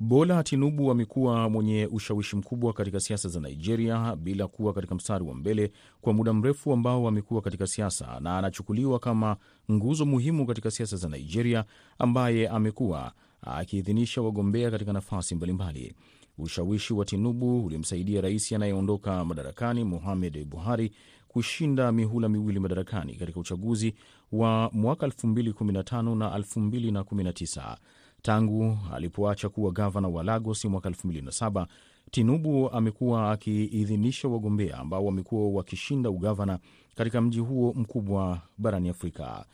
Bola 0.00 0.42
Tinubu 0.42 0.90
amekuwa 0.90 1.50
mwenye 1.50 1.86
ushawishi 1.92 2.36
mkubwa 2.36 2.72
katika 2.72 3.00
siasa 3.00 3.28
za 3.28 3.40
Nigeria 3.40 4.16
bila 4.16 4.46
kuwa 4.48 4.72
katika 4.72 4.94
mstari 4.94 5.24
wa 5.24 5.34
mbele 5.34 5.72
kwa 6.00 6.12
muda 6.12 6.32
mrefu 6.32 6.72
ambao 6.72 7.08
amekuwa 7.08 7.42
katika 7.42 7.66
siasa, 7.66 8.20
na 8.20 8.38
anachukuliwa 8.38 8.98
kama 8.98 9.36
nguzo 9.72 10.06
muhimu 10.06 10.46
katika 10.46 10.70
siasa 10.70 10.96
za 10.96 11.08
Nigeria, 11.08 11.64
ambaye 11.98 12.48
amekuwa 12.48 13.12
akiidhinisha 13.42 14.22
wagombea 14.22 14.70
katika 14.70 14.92
nafasi 14.92 15.34
mbalimbali. 15.34 15.94
Ushawishi 16.38 16.94
wa 16.94 17.04
Tinubu 17.04 17.64
ulimsaidia 17.64 18.20
rais 18.20 18.52
anayeondoka 18.52 19.24
madarakani 19.24 19.84
Muhamed 19.84 20.44
Buhari 20.44 20.92
kushinda 21.36 21.92
mihula 21.92 22.28
miwili 22.28 22.60
madarakani 22.60 23.14
katika 23.14 23.40
uchaguzi 23.40 23.94
wa 24.32 24.70
mwaka 24.72 25.06
2015 25.06 26.14
na 26.16 26.38
2019. 26.38 27.76
Tangu 28.22 28.78
alipoacha 28.94 29.48
kuwa 29.48 29.70
gavana 29.72 30.08
wa 30.08 30.24
Lagos 30.24 30.64
mwaka 30.64 30.88
2007, 30.90 31.66
Tinubu 32.10 32.70
amekuwa 32.70 33.30
akiidhinisha 33.32 34.28
wagombea 34.28 34.78
ambao 34.78 35.04
wamekuwa 35.04 35.48
wakishinda 35.50 36.10
ugavana 36.10 36.58
katika 36.94 37.20
mji 37.20 37.40
huo 37.40 37.72
mkubwa 37.76 38.40
barani 38.58 38.88
Afrika. 38.88 39.44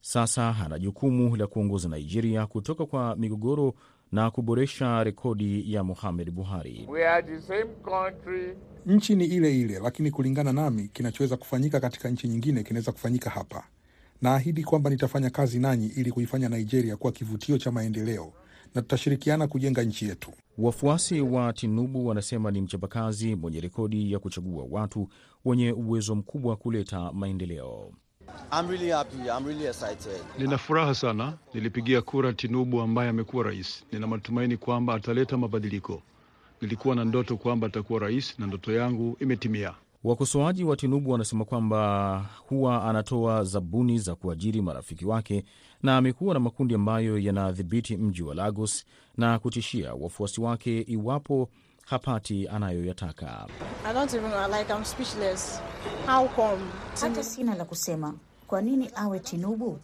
Sasa 0.00 0.56
ana 0.64 0.78
jukumu 0.78 1.36
la 1.36 1.46
kuongoza 1.46 1.88
Nigeria 1.88 2.46
kutoka 2.46 2.86
kwa 2.86 3.16
migogoro 3.16 3.74
na 4.14 4.30
kuboresha 4.30 5.04
rekodi 5.04 5.72
ya 5.72 5.84
Muhammad 5.84 6.30
Buhari. 6.30 6.86
We 6.88 7.06
are 7.08 7.22
the 7.22 7.40
same 7.40 7.64
country. 7.82 8.54
Nchi 8.86 9.16
ni 9.16 9.24
ile 9.24 9.60
ile, 9.60 9.78
lakini 9.78 10.10
kulingana 10.10 10.52
nami, 10.52 10.88
kinachoweza 10.92 11.36
kufanyika 11.36 11.80
katika 11.80 12.08
nchi 12.08 12.28
nyingine 12.28 12.62
kinaweza 12.62 12.92
kufanyika 12.92 13.30
hapa. 13.30 13.64
Naahidi 14.22 14.64
kwamba 14.64 14.90
nitafanya 14.90 15.30
kazi 15.30 15.58
nanyi 15.58 15.86
ili 15.86 16.12
kuifanya 16.12 16.48
Nigeria 16.48 16.96
kuwa 16.96 17.12
kivutio 17.12 17.58
cha 17.58 17.72
maendeleo 17.72 18.32
na 18.74 18.82
tutashirikiana 18.82 19.46
kujenga 19.48 19.82
nchi 19.82 20.08
yetu. 20.08 20.32
Wafuasi 20.58 21.20
wa 21.20 21.52
Tinubu 21.52 22.06
wanasema 22.06 22.50
ni 22.50 22.60
mchapakazi 22.60 23.34
mwenye 23.34 23.60
rekodi 23.60 24.12
ya 24.12 24.18
kuchagua 24.18 24.66
watu 24.70 25.08
wenye 25.44 25.72
uwezo 25.72 26.14
mkubwa 26.14 26.56
kuleta 26.56 27.12
maendeleo. 27.12 27.92
I'm 28.52 28.68
really 28.68 28.88
happy. 28.90 29.30
I'm 29.30 29.44
really 29.46 29.66
excited. 29.66 30.20
Nina 30.38 30.58
furaha 30.58 30.94
sana. 30.94 31.32
Nilipigia 31.54 32.02
kura 32.02 32.32
Tinubu 32.32 32.80
ambaye 32.80 33.08
amekuwa 33.10 33.44
rais. 33.44 33.84
Nina 33.92 34.06
matumaini 34.06 34.56
kwamba 34.56 34.94
ataleta 34.94 35.36
mabadiliko. 35.36 36.02
Nilikuwa 36.60 36.94
na 36.94 37.04
ndoto 37.04 37.36
kwamba 37.36 37.66
atakuwa 37.66 38.00
rais 38.00 38.38
na 38.38 38.46
ndoto 38.46 38.72
yangu 38.72 39.16
imetimia. 39.20 39.74
Wakosoaji 40.04 40.64
wa 40.64 40.76
Tinubu 40.76 41.10
wanasema 41.10 41.44
kwamba 41.44 42.26
huwa 42.48 42.84
anatoa 42.90 43.44
zabuni 43.44 43.98
za 43.98 44.14
kuajiri 44.14 44.62
marafiki 44.62 45.04
wake 45.06 45.44
na 45.82 45.96
amekuwa 45.96 46.34
na 46.34 46.40
makundi 46.40 46.74
ambayo 46.74 47.18
yanadhibiti 47.18 47.96
mji 47.96 48.22
wa 48.22 48.34
Lagos 48.34 48.84
na 49.16 49.38
kutishia 49.38 49.94
wafuasi 49.94 50.40
wake 50.40 50.80
iwapo 50.80 51.48
hapati 51.86 52.48
anayoyataka. 52.48 53.46
Hata 57.00 57.22
sina 57.24 57.54
la 57.54 57.64
kusema. 57.64 58.14
Kwa 58.46 58.62
nini 58.62 58.90
awe 58.94 59.18
Tinubu? 59.20 59.78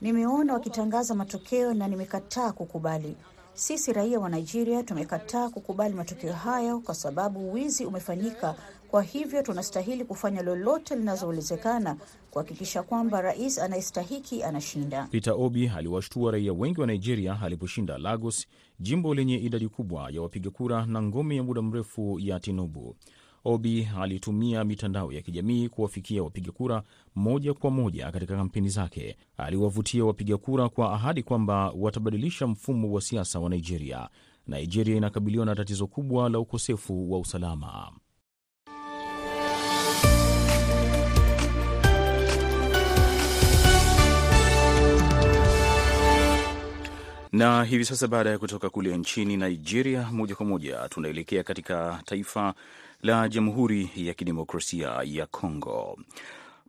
Nimeona 0.00 0.52
wakitangaza 0.54 1.14
matokeo 1.14 1.74
na 1.74 1.88
nimekataa 1.88 2.52
kukubali. 2.52 3.16
Sisi 3.54 3.92
raia 3.92 4.20
wa 4.20 4.28
Nigeria 4.28 4.82
tumekataa 4.82 5.48
kukubali 5.48 5.94
matokeo 5.94 6.32
hayo 6.32 6.80
kwa 6.80 6.94
sababu 6.94 7.52
wizi 7.52 7.84
umefanyika. 7.84 8.54
Kwa 8.90 9.02
hivyo 9.02 9.42
tunastahili 9.42 10.04
kufanya 10.04 10.42
lolote 10.42 10.96
linazowezekana 10.96 11.96
kuhakikisha 12.30 12.82
kwamba 12.82 13.20
rais 13.20 13.58
anayestahiki 13.58 14.42
anashinda. 14.42 15.08
Peter 15.10 15.34
Obi 15.38 15.68
aliwashtua 15.68 16.32
raia 16.32 16.52
wengi 16.52 16.80
wa 16.80 16.86
Nigeria 16.86 17.38
aliposhinda 17.42 17.98
Lagos, 17.98 18.46
jimbo 18.80 19.14
lenye 19.14 19.36
idadi 19.38 19.68
kubwa 19.68 20.10
ya 20.10 20.22
wapiga 20.22 20.50
kura 20.50 20.86
na 20.86 21.02
ngome 21.02 21.36
ya 21.36 21.42
muda 21.42 21.62
mrefu 21.62 22.18
ya 22.20 22.40
Tinubu. 22.40 22.96
Obi 23.44 23.88
alitumia 24.00 24.64
mitandao 24.64 25.12
ya 25.12 25.22
kijamii 25.22 25.68
kuwafikia 25.68 26.22
wapiga 26.22 26.52
kura 26.52 26.82
moja 27.14 27.54
kwa 27.54 27.70
moja 27.70 28.10
katika 28.12 28.36
kampeni 28.36 28.68
zake. 28.68 29.16
Aliwavutia 29.36 30.04
wapiga 30.04 30.36
kura 30.36 30.68
kwa 30.68 30.92
ahadi 30.94 31.22
kwamba 31.22 31.70
watabadilisha 31.76 32.46
mfumo 32.46 32.92
wa 32.92 33.00
siasa 33.00 33.40
wa 33.40 33.50
Nigeria. 33.50 34.08
Nigeria 34.46 34.96
inakabiliwa 34.96 35.46
na 35.46 35.54
tatizo 35.54 35.86
kubwa 35.86 36.28
la 36.28 36.38
ukosefu 36.38 37.12
wa 37.12 37.18
usalama. 37.18 37.92
Na 47.40 47.64
hivi 47.64 47.84
sasa 47.84 48.08
baada 48.08 48.30
ya 48.30 48.38
kutoka 48.38 48.70
kule 48.70 48.96
nchini 48.98 49.36
Nigeria, 49.36 50.08
moja 50.12 50.34
kwa 50.34 50.46
moja 50.46 50.88
tunaelekea 50.88 51.42
katika 51.42 52.00
taifa 52.04 52.54
la 53.02 53.28
Jamhuri 53.28 53.90
ya 53.96 54.14
Kidemokrasia 54.14 55.00
ya 55.04 55.26
Kongo. 55.26 55.98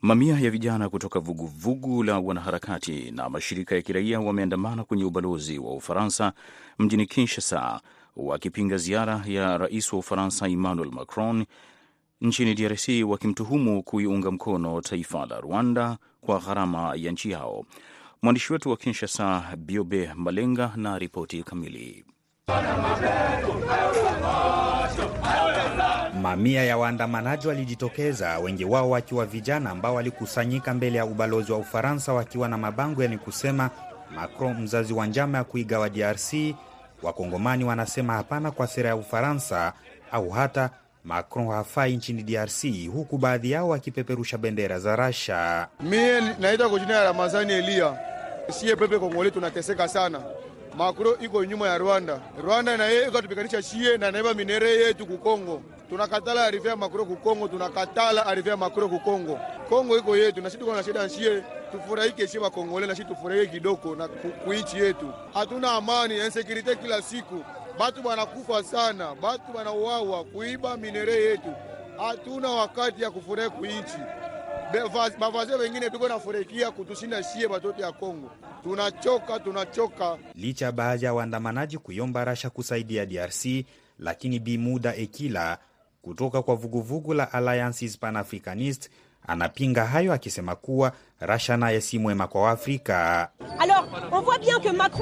Mamia 0.01 0.40
ya 0.40 0.51
vijana 0.51 0.90
kutoka 0.90 1.20
vuguvugu 1.20 1.78
vugu 1.82 2.04
la 2.04 2.20
wanaharakati 2.20 3.12
na 3.12 3.30
mashirika 3.30 3.75
ya 3.75 3.82
kiraia 3.82 4.20
wameandamana 4.20 4.84
kwenye 4.84 5.04
ubalozi 5.04 5.60
wa 5.60 5.74
Ufaransa 5.74 6.34
mjini 6.80 7.06
Kinshasa 7.06 7.82
wakipinga 8.16 8.78
ziara 8.78 9.24
ya 9.28 9.58
rais 9.58 9.94
wa 9.94 10.00
Ufaransa 10.00 10.48
Emmanuel 10.48 10.92
Macron 10.92 11.46
nchini 12.22 12.54
DRC, 12.56 12.88
wakimtuhumu 13.08 13.84
kuiunga 13.84 14.32
mkono 14.32 14.82
taifa 14.82 15.25
la 15.25 15.40
Rwanda 15.40 15.98
kwa 16.22 16.40
gharama 16.40 16.94
ya 16.96 17.12
nchi 17.12 17.32
yao. 17.32 17.66
Mwandishi 18.24 18.54
wetu 18.54 18.70
wa 18.70 18.78
Kinshasa, 18.78 19.44
Biobe 19.58 20.12
Malenga, 20.16 20.72
na 20.75 21.00
ripoti 21.00 21.44
kamili. 21.44 22.06
Mamia 26.22 26.63
ya 26.63 26.78
waandamanaji 26.78 27.48
walijitokeza, 27.48 28.40
wengi 28.40 28.66
wao 28.66 28.90
wakiwa 28.90 29.25
vijana 29.25 29.70
ambao 29.70 29.96
walikusanyika 29.96 30.74
mbele 30.74 30.98
ya 30.98 31.06
ubalozi 31.06 31.51
wa 31.51 31.58
Ufaransa 31.58 32.13
wakiwa 32.13 32.48
na 32.50 32.58
mabango 32.58 33.04
yani 33.04 33.18
kusema 33.18 33.70
Macron 34.16 34.62
mzazi 34.62 34.94
wa 34.94 35.08
njama 35.08 35.38
ya 35.38 35.44
kuigawa 35.44 35.90
DRC. 35.90 36.34
Wakongomani 37.04 37.63
wanasema 37.63 38.13
hapana 38.13 38.51
kwa 38.51 38.68
sera 38.68 38.90
ya 38.90 38.96
Ufaransa 38.96 39.74
au 40.12 40.30
hata 40.30 40.70
Macron 41.03 41.48
hafai 41.48 41.96
nchini 41.96 42.24
DRC, 42.24 42.88
huku 42.93 43.17
baadhi 43.17 43.51
yao 43.51 43.70
wakipeperusha 43.70 44.38
bendera 44.38 44.79
za 44.79 44.96
Rasha. 44.96 45.67
Mie 45.79 46.22
naitwa 46.39 46.70
kwa 46.70 46.79
jina 46.79 46.93
ya 46.93 47.03
Ramazani 47.03 47.53
Elia. 47.53 47.98
siye 48.50 48.75
pepe 48.75 49.00
Kongole 49.00 49.31
tunateseka 49.31 49.88
sana. 49.88 50.22
Makro 50.77 51.17
iko 51.17 51.46
nyuma 51.46 51.67
ya 51.67 51.77
Rwanda. 51.77 52.20
Rwanda 52.43 52.77
na 52.77 52.86
yeye 52.86 53.08
ikatupiganisha 53.08 53.62
shie 53.62 53.98
na 53.98 54.12
naiba 54.12 54.34
minere 54.34 54.70
yetu 54.75 55.05
ku 55.05 55.17
Kongo. 55.17 55.62
Tunakatala 55.89 56.46
arife 56.46 56.67
ya 56.67 56.75
Makro 56.75 57.05
ku 57.05 57.15
Kongo, 57.15 57.48
tunakatala 57.48 58.25
arife 58.25 58.50
ya 58.50 58.58
Makro 58.58 58.89
ku 58.89 59.00
Kongo. 59.00 59.39
Iko 59.98 60.17
yetu 60.17 60.41
na 60.41 60.50
sisi 60.50 60.60
tuko 60.60 60.75
na 60.75 60.84
shida 60.84 61.10
shie, 61.10 61.43
tufurahike 61.72 62.27
shie 62.27 62.39
Kongole 62.39 62.88
na 62.88 62.96
sisi 62.96 63.08
tufurahie 63.08 63.48
kidogo 63.48 63.96
na 63.96 64.08
kuichi 64.08 64.77
yetu. 64.77 65.13
Hatuna 65.34 65.72
amani, 65.72 66.17
insecurity 66.17 66.75
kila 66.75 67.01
siku. 67.01 67.43
Batu 67.80 68.01
banakufa 68.04 68.63
sana, 68.63 69.16
batu 69.16 69.54
banauawa, 69.54 70.24
kuiba 70.24 70.78
minere 70.78 71.13
yetu. 71.13 71.54
Hatuna 71.98 72.50
wakati 72.50 73.01
ya 73.04 73.12
kufurahi 73.12 73.50
kuichi 73.50 73.98
bavaze 75.20 75.56
wengine 75.56 75.90
piko 75.90 76.08
nafurahikia 76.08 76.72
kutushinda 76.72 77.24
shie 77.24 77.48
batoto 77.48 77.82
ya 77.82 77.92
Kongo. 77.92 78.32
Tunachoka, 78.63 79.40
tunachoka. 79.40 80.18
Licha 80.36 80.66
ya 80.66 80.72
baadhi 80.72 81.06
ya 81.06 81.13
waandamanaji 81.13 81.78
kuyomba 81.78 82.25
Rasha 82.25 82.50
kusaidia 82.50 83.06
DRC, 83.06 83.66
lakini 84.00 84.40
Bimuda 84.40 84.96
Ekila 84.96 85.58
kutoka 86.01 86.42
kwa 86.42 86.56
vuguvugu 86.56 87.13
la 87.13 87.34
Alliances 87.34 87.98
Panafricanist 88.00 88.90
anapinga 89.28 89.86
hayo 89.86 90.13
akisema 90.13 90.56
kuwa 90.56 90.92
Rasha 91.20 91.58
naye 91.58 91.82
si 91.82 92.00
mwema 92.00 92.28
kwa 92.28 92.42
Waafrika. 92.42 93.30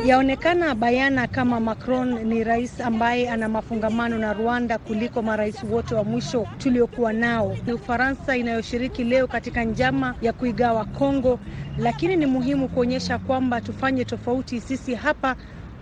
Yaonekana 0.05 0.75
bayana 0.75 1.27
kama 1.27 1.59
Macron 1.59 2.23
ni 2.23 2.43
rais 2.43 2.81
ambaye 2.81 3.29
ana 3.29 3.49
mafungamano 3.49 4.17
na 4.17 4.33
Rwanda 4.33 4.77
kuliko 4.77 5.21
marais 5.21 5.63
wote 5.71 5.95
wa 5.95 6.03
mwisho 6.03 6.47
tuliokuwa 6.57 7.13
nao. 7.13 7.57
Ni 7.65 7.73
Ufaransa 7.73 8.37
inayoshiriki 8.37 9.03
leo 9.03 9.27
katika 9.27 9.63
njama 9.63 10.15
ya 10.21 10.33
kuigawa 10.33 10.85
Kongo, 10.85 11.39
lakini 11.77 12.15
ni 12.15 12.25
muhimu 12.25 12.69
kuonyesha 12.69 13.17
kwamba 13.17 13.61
tufanye 13.61 14.05
tofauti. 14.05 14.61
Sisi 14.61 14.95
hapa 14.95 15.35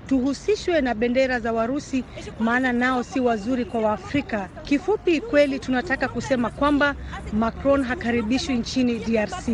tuhusishwe 0.08 0.82
na 0.82 0.94
bendera 0.96 1.40
za 1.40 1.54
Warusi, 1.54 2.04
maana 2.40 2.74
nao 2.74 3.04
si 3.04 3.20
wazuri 3.20 3.66
kwa 3.66 3.82
Waafrika. 3.82 4.50
Kifupi, 4.64 5.22
kweli 5.22 5.60
tunataka 5.60 6.08
kusema 6.08 6.50
kwamba 6.50 6.96
Macron 7.34 7.84
hakaribishwi 7.84 8.56
nchini 8.58 9.00
DRC. 9.00 9.48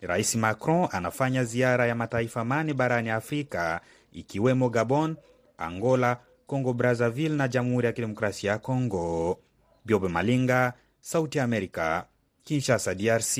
Rais 0.00 0.34
Macron 0.36 0.88
anafanya 0.92 1.44
ziara 1.44 1.86
ya 1.86 1.94
mataifa 1.94 2.44
mane 2.44 2.74
barani 2.74 3.10
Afrika 3.10 3.80
ikiwemo 4.12 4.68
Gabon, 4.70 5.16
Angola, 5.58 6.16
Congo 6.46 6.72
Brazzaville 6.72 7.34
na 7.36 7.48
Jamhuri 7.48 7.86
ya 7.86 7.92
Kidemokrasia 7.92 8.50
ya 8.52 8.58
Kongo. 8.58 9.38
Biobe 9.84 10.08
Malinga, 10.08 10.72
Sauti 11.00 11.38
ya 11.38 11.44
Amerika, 11.44 12.06
Kinshasa, 12.44 12.94
DRC. 12.94 13.38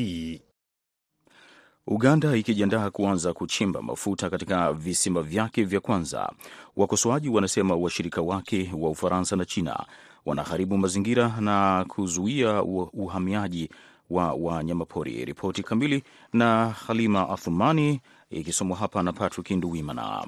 Uganda 1.91 2.37
ikijiandaa 2.37 2.91
kuanza 2.91 3.33
kuchimba 3.33 3.83
mafuta 3.83 4.31
katika 4.31 4.73
visima 4.73 5.23
vyake 5.23 5.65
vya 5.65 5.81
kwanza. 5.81 6.33
Wakosoaji 6.77 7.29
wanasema 7.29 7.77
washirika 7.77 8.23
wake 8.23 8.71
wa 8.79 8.91
Ufaransa 8.91 9.37
na 9.37 9.45
China 9.45 9.85
wanaharibu 10.27 10.79
mazingira 10.79 11.41
na 11.41 11.85
kuzuia 11.89 12.63
uhamiaji 12.93 13.71
wa 14.11 14.33
wanyamapori. 14.33 15.25
Ripoti 15.25 15.63
kamili 15.63 16.03
na 16.33 16.69
Halima 16.71 17.29
Athumani 17.29 18.01
ikisomwa 18.31 18.77
hapa 18.77 19.03
na 19.03 19.13
Patrick 19.13 19.51
Nduwimana. 19.51 20.27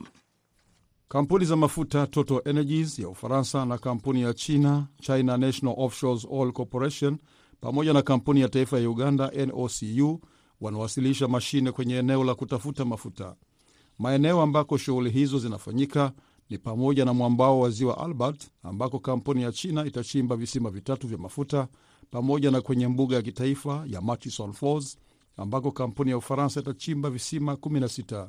Kampuni 1.09 1.44
za 1.44 1.57
mafuta 1.57 2.07
Total 2.07 2.40
Energies 2.44 2.99
ya 2.99 3.09
Ufaransa 3.09 3.64
na 3.66 3.79
kampuni 3.79 4.23
ya 4.23 4.35
China 4.35 4.87
China 5.01 5.37
National 5.37 5.75
Offshore 5.79 6.20
Oil 6.31 6.53
Corporation 6.53 7.18
pamoja 7.61 7.92
na 7.92 8.03
kampuni 8.03 8.40
ya 8.40 8.49
taifa 8.49 8.79
ya 8.81 8.90
Uganda 8.90 9.31
NOCU 9.46 10.20
wanawasilisha 10.61 11.29
mashine 11.29 11.73
kwenye 11.73 11.94
eneo 11.96 12.25
la 12.25 12.35
kutafuta 12.35 12.85
mafuta. 12.85 13.35
Maeneo 13.99 14.42
ambako 14.42 14.77
shughuli 14.79 15.11
hizo 15.11 15.38
zinafanyika 15.38 16.12
ni 16.51 16.59
pamoja 16.59 17.05
na 17.05 17.12
mwambao 17.14 17.61
wa 17.61 17.70
ziwa 17.70 17.99
Albert 17.99 18.51
ambako 18.62 18.99
kampuni 18.99 19.42
ya 19.42 19.53
China 19.53 19.87
itachimba 19.87 20.37
visima 20.37 20.70
vitatu 20.70 21.07
vya 21.09 21.18
mafuta 21.18 21.68
pamoja 22.11 22.51
na 22.51 22.61
kwenye 22.61 22.88
mbuga 22.88 23.16
ya 23.16 23.23
kitaifa 23.23 23.85
ya 23.87 24.01
Murchison 24.01 24.53
Falls 24.53 24.99
ambako 25.37 25.73
kampuni 25.73 26.11
ya 26.11 26.16
Ufaransa 26.18 26.61
itachimba 26.61 27.11
visima 27.11 27.53
16. 27.53 28.29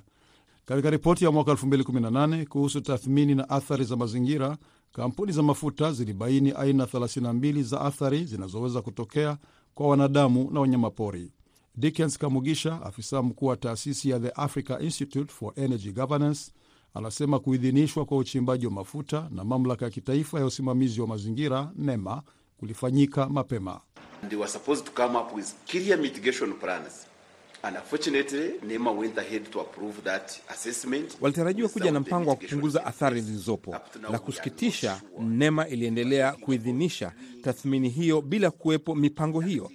Katika 0.65 0.89
ripoti 0.89 1.26
ya 1.26 1.32
mwaka 1.32 1.52
2018 1.52 2.46
kuhusu 2.46 2.82
tathmini 2.82 3.36
na 3.36 3.50
athari 3.50 3.84
za 3.86 3.96
mazingira, 3.96 4.58
kampuni 4.91 5.32
za 5.32 5.44
mafuta 5.44 5.91
zilibaini 5.94 6.52
aina 6.52 6.86
32 6.86 7.63
za 7.63 7.82
athari 7.82 8.26
zinazoweza 8.26 8.82
kutokea 8.82 9.38
kwa 9.74 9.88
wanadamu 9.88 10.52
na 10.52 10.60
wanyamapori. 10.60 11.32
Dickens 11.76 12.18
Kamugisha, 12.18 12.82
afisa 12.82 13.22
mkuu 13.24 13.46
wa 13.46 13.58
taasisi 13.58 14.10
ya 14.10 14.20
The 14.20 14.30
Africa 14.30 14.78
Institute 14.82 15.34
for 15.34 15.54
Energy 15.56 15.92
Governance, 15.92 16.52
anasema 16.94 17.40
kuidhinishwa 17.40 18.06
kwa 18.06 18.18
uchimbaji 18.18 18.66
wa 18.66 18.72
mafuta 18.72 19.28
na 19.32 19.44
mamlaka 19.44 19.86
ya 19.86 19.92
kitaifa 19.92 20.40
ya 20.40 20.46
usimamizi 20.46 21.02
wa 21.02 21.08
mazingira 21.08 21.72
NEMA 21.76 22.24
kulifanyika 22.58 23.30
mapema. 23.30 23.82
Walitarajiwa 31.22 31.70
kuja 31.70 31.92
na 31.92 32.00
mpango 32.00 32.30
wa 32.30 32.36
kupunguza 32.36 32.86
athari 32.86 33.22
zilizopo. 33.22 33.76
La 34.12 34.20
kusikitisha, 34.20 35.02
NEMA 35.20 35.68
iliendelea 35.68 36.32
kuidhinisha 36.32 37.12
tathmini 37.44 37.90
hiyo 37.90 38.22
bila 38.22 38.52
kuwepo 38.52 38.96
mipango 38.96 39.42
hiyo. 39.42 39.72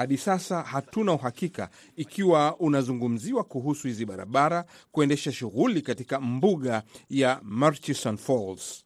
Hadi 0.00 0.16
sasa 0.18 0.62
hatuna 0.62 1.12
uhakika 1.12 1.70
ikiwa 1.96 2.56
unazungumziwa 2.58 3.44
kuhusu 3.44 3.88
hizi 3.88 4.06
barabara 4.06 4.64
kuendesha 4.92 5.32
shughuli 5.32 5.82
katika 5.82 6.20
mbuga 6.20 6.82
ya 7.10 7.40
Murchison 7.44 8.16
Falls. 8.16 8.84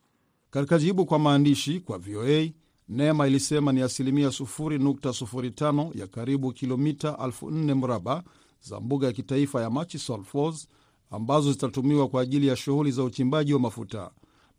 Katika 0.51 0.79
jibu 0.79 1.07
kwa 1.07 1.19
maandishi 1.19 1.81
kwa 1.81 1.99
VOA, 1.99 2.49
NEMA 2.89 3.27
ilisema 3.27 3.73
ni 3.73 3.83
asilimia 3.83 4.29
0.05 4.29 5.99
ya 6.01 6.07
karibu 6.07 6.53
kilomita 6.53 7.11
4 7.11 7.75
mraba 7.75 8.25
za 8.61 8.81
mbuga 8.81 9.07
ya 9.07 9.13
kitaifa 9.13 9.63
ya 9.63 9.71
Murchison 9.71 10.25
Falls 10.25 10.69
ambazo 11.11 11.53
zitatumiwa 11.53 12.09
kwa 12.09 12.23
ajili 12.23 12.47
ya 12.47 12.57
shughuli 12.57 12.91
za 12.93 13.05
uchimbaji 13.05 13.53
wa 13.55 13.61
mafuta. 13.61 14.11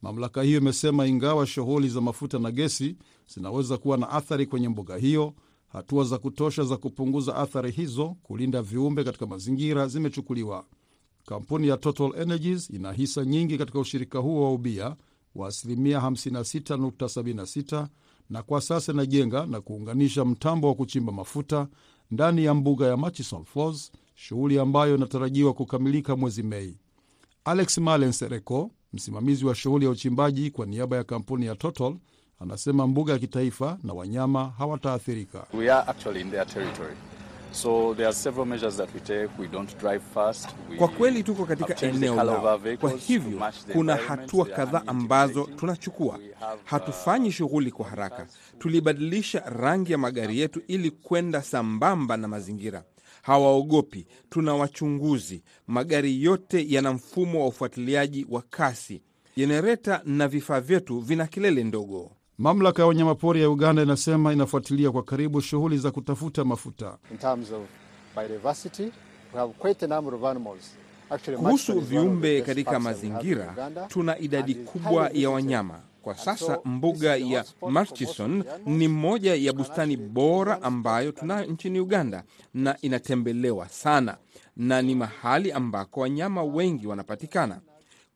Mamlaka 0.01 0.41
hiyo 0.43 0.57
imesema 0.59 1.05
ingawa 1.07 1.47
shughuli 1.47 1.89
za 1.89 2.01
mafuta 2.01 2.39
na 2.39 2.51
gesi 2.51 2.97
zinaweza 3.27 3.77
kuwa 3.77 3.97
na 3.97 4.09
athari 4.09 4.45
kwenye 4.45 4.69
mbuga 4.69 4.95
hiyo, 4.97 5.33
hatua 5.75 6.03
za 6.03 6.17
kutosha 6.17 6.63
za 6.63 6.77
kupunguza 6.77 7.35
athari 7.35 7.71
hizo, 7.71 8.15
kulinda 8.23 8.61
viumbe 8.61 9.03
katika 9.03 9.25
mazingira 9.25 9.87
zimechukuliwa. 9.87 10.65
Kampuni 11.25 11.67
ya 11.67 11.77
Total 11.77 12.11
Energies 12.21 12.69
ina 12.69 12.91
hisa 12.93 13.25
nyingi 13.25 13.57
katika 13.57 13.79
ushirika 13.79 14.19
huo 14.19 14.43
wa 14.43 14.51
ubia 14.53 14.95
wa 15.35 15.47
asilimia 15.47 15.99
56.76 15.99 17.87
na 18.29 18.43
kwa 18.43 18.61
sasa 18.61 18.93
inajenga 18.93 19.45
na 19.45 19.61
kuunganisha 19.61 20.25
mtambo 20.25 20.67
wa 20.67 20.75
kuchimba 20.75 21.11
mafuta 21.11 21.67
ndani 22.11 22.43
ya 22.45 22.53
mbuga 22.53 22.87
ya 22.87 22.97
Murchison 22.97 23.45
Falls, 23.45 23.91
shughuli 24.15 24.59
ambayo 24.59 24.95
inatarajiwa 24.95 25.53
kukamilika 25.53 26.15
mwezi 26.15 26.43
Mei. 26.43 26.77
Alex 27.45 27.77
Malen 27.77 28.11
Sereko, 28.11 28.71
msimamizi 28.93 29.45
wa 29.45 29.55
shughuli 29.55 29.85
ya 29.85 29.91
uchimbaji 29.91 30.51
kwa 30.51 30.65
niaba 30.65 30.97
ya 30.97 31.03
kampuni 31.03 31.45
ya 31.45 31.55
Total, 31.55 31.95
anasema 32.39 32.87
mbuga 32.87 33.13
ya 33.13 33.19
kitaifa 33.19 33.77
na 33.83 33.93
wanyama 33.93 34.53
hawataathirika. 34.57 35.45
So 37.55 37.93
there 37.95 38.05
are 38.07 38.13
several 38.13 38.45
measures 38.45 38.75
that 38.77 38.93
we 38.93 38.99
take. 38.99 39.29
We 39.39 39.47
don't 39.47 39.77
drive 39.79 40.01
fast. 40.13 40.49
We 40.69 40.77
Kwa 40.77 40.87
kweli 40.87 41.23
tuko 41.23 41.45
katika 41.45 41.81
eneo 41.87 42.23
lao, 42.23 42.59
kwa 42.79 42.91
hivyo 42.91 43.41
kuna 43.73 43.95
hatua 43.95 44.45
kadhaa 44.45 44.83
ambazo 44.87 45.43
tunachukua. 45.43 46.17
Uh, 46.17 46.21
Hatufanyi 46.63 47.31
shughuli 47.31 47.71
kwa 47.71 47.85
haraka, 47.89 48.27
tulibadilisha 48.59 49.39
rangi 49.39 49.91
ya 49.91 49.97
magari 49.97 50.39
yetu 50.39 50.61
ili 50.67 50.91
kwenda 50.91 51.41
sambamba 51.41 52.17
na 52.17 52.27
mazingira. 52.27 52.83
Hawaogopi, 53.21 54.07
tuna 54.29 54.53
wachunguzi. 54.53 55.43
Magari 55.67 56.23
yote 56.23 56.65
yana 56.69 56.93
mfumo 56.93 57.41
wa 57.41 57.47
ufuatiliaji 57.47 58.27
wa 58.29 58.41
kasi, 58.41 59.01
jenereta 59.37 60.01
na 60.05 60.27
vifaa 60.27 60.59
vyetu 60.61 60.99
vina 60.99 61.27
kelele 61.27 61.63
ndogo. 61.63 62.11
Mamlaka 62.37 62.81
ya 62.81 62.87
wanyamapori 62.87 63.41
ya 63.41 63.49
Uganda 63.49 63.81
inasema 63.83 64.33
inafuatilia 64.33 64.91
kwa 64.91 65.03
karibu 65.03 65.41
shughuli 65.41 65.77
za 65.77 65.91
kutafuta 65.91 66.43
mafuta. 66.45 66.97
In 67.11 67.17
terms 67.17 67.51
of 67.51 67.61
biodiversity, 68.15 68.83
we 69.33 69.39
have 69.39 69.53
quite 69.53 69.85
a 69.85 69.87
number 69.87 70.13
of 70.15 70.23
animals. 70.23 70.75
Actually, 71.09 71.37
Kuhusu 71.37 71.79
viumbe 71.79 72.41
katika 72.41 72.79
mazingira, 72.79 73.71
tuna 73.87 74.19
idadi 74.19 74.55
kubwa 74.55 75.09
ya 75.13 75.29
wanyama. 75.29 75.79
Kwa 76.01 76.15
sasa 76.17 76.59
mbuga 76.65 77.15
ya 77.15 77.45
marchison 77.69 78.31
Murchison 78.31 78.43
ni 78.65 78.87
moja 78.87 79.35
ya 79.35 79.53
bustani 79.53 79.97
bora 79.97 80.61
ambayo 80.61 81.11
tunayo 81.11 81.45
nchini 81.45 81.79
Uganda 81.79 82.23
na 82.53 82.75
inatembelewa 82.81 83.69
sana, 83.69 84.17
na 84.57 84.81
ni 84.81 84.95
mahali 84.95 85.51
ambako 85.51 85.99
wanyama 85.99 86.43
wengi 86.43 86.87
wanapatikana. 86.87 87.59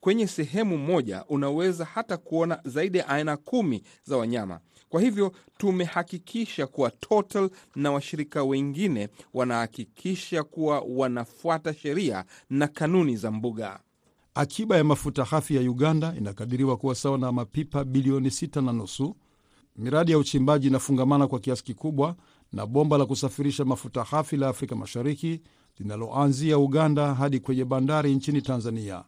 Kwenye 0.00 0.26
sehemu 0.26 0.78
moja 0.78 1.24
unaweza 1.28 1.84
hata 1.84 2.16
kuona 2.16 2.60
zaidi 2.64 2.98
ya 2.98 3.08
aina 3.08 3.36
kumi 3.36 3.82
za 4.04 4.16
wanyama. 4.16 4.60
Kwa 4.88 5.00
hivyo 5.00 5.32
tumehakikisha 5.58 6.66
kuwa 6.66 6.90
Total 6.90 7.50
na 7.76 7.92
washirika 7.92 8.44
wengine 8.44 9.08
wanahakikisha 9.34 10.42
kuwa 10.42 10.80
wanafuata 10.80 11.74
sheria 11.74 12.24
na 12.50 12.68
kanuni 12.68 13.16
za 13.16 13.30
mbuga. 13.30 13.80
Akiba 14.34 14.76
ya 14.76 14.84
mafuta 14.84 15.24
hafi 15.24 15.56
ya 15.56 15.60
Uganda 15.62 16.14
inakadiriwa 16.18 16.76
kuwa 16.76 16.94
sawa 16.94 17.18
na 17.18 17.32
mapipa 17.32 17.84
bilioni 17.84 18.30
sita 18.30 18.60
na 18.60 18.72
nusu. 18.72 19.16
Miradi 19.76 20.12
ya 20.12 20.18
uchimbaji 20.18 20.66
inafungamana 20.66 21.26
kwa 21.26 21.40
kiasi 21.40 21.64
kikubwa 21.64 22.16
na 22.52 22.66
bomba 22.66 22.98
la 22.98 23.06
kusafirisha 23.06 23.64
mafuta 23.64 24.02
hafi 24.04 24.36
la 24.36 24.48
Afrika 24.48 24.76
Mashariki 24.76 25.40
linaloanzia 25.78 26.58
Uganda 26.58 27.14
hadi 27.14 27.40
kwenye 27.40 27.64
bandari 27.64 28.14
nchini 28.14 28.42
Tanzania. 28.42 29.04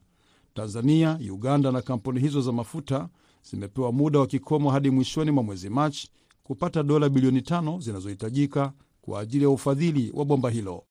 Tanzania, 0.54 1.18
Uganda 1.32 1.72
na 1.72 1.82
kampuni 1.82 2.20
hizo 2.20 2.40
za 2.40 2.52
mafuta 2.52 3.08
zimepewa 3.50 3.92
muda 3.92 4.18
wa 4.18 4.26
kikomo 4.26 4.70
hadi 4.70 4.90
mwishoni 4.90 5.30
mwa 5.30 5.42
mwezi 5.44 5.70
Machi 5.70 6.10
kupata 6.42 6.82
dola 6.82 7.08
bilioni 7.08 7.42
tano 7.42 7.80
zinazohitajika 7.80 8.72
kwa 9.02 9.20
ajili 9.20 9.44
ya 9.44 9.50
ufadhili 9.50 10.12
wa 10.14 10.24
bomba 10.24 10.50
hilo. 10.50 10.84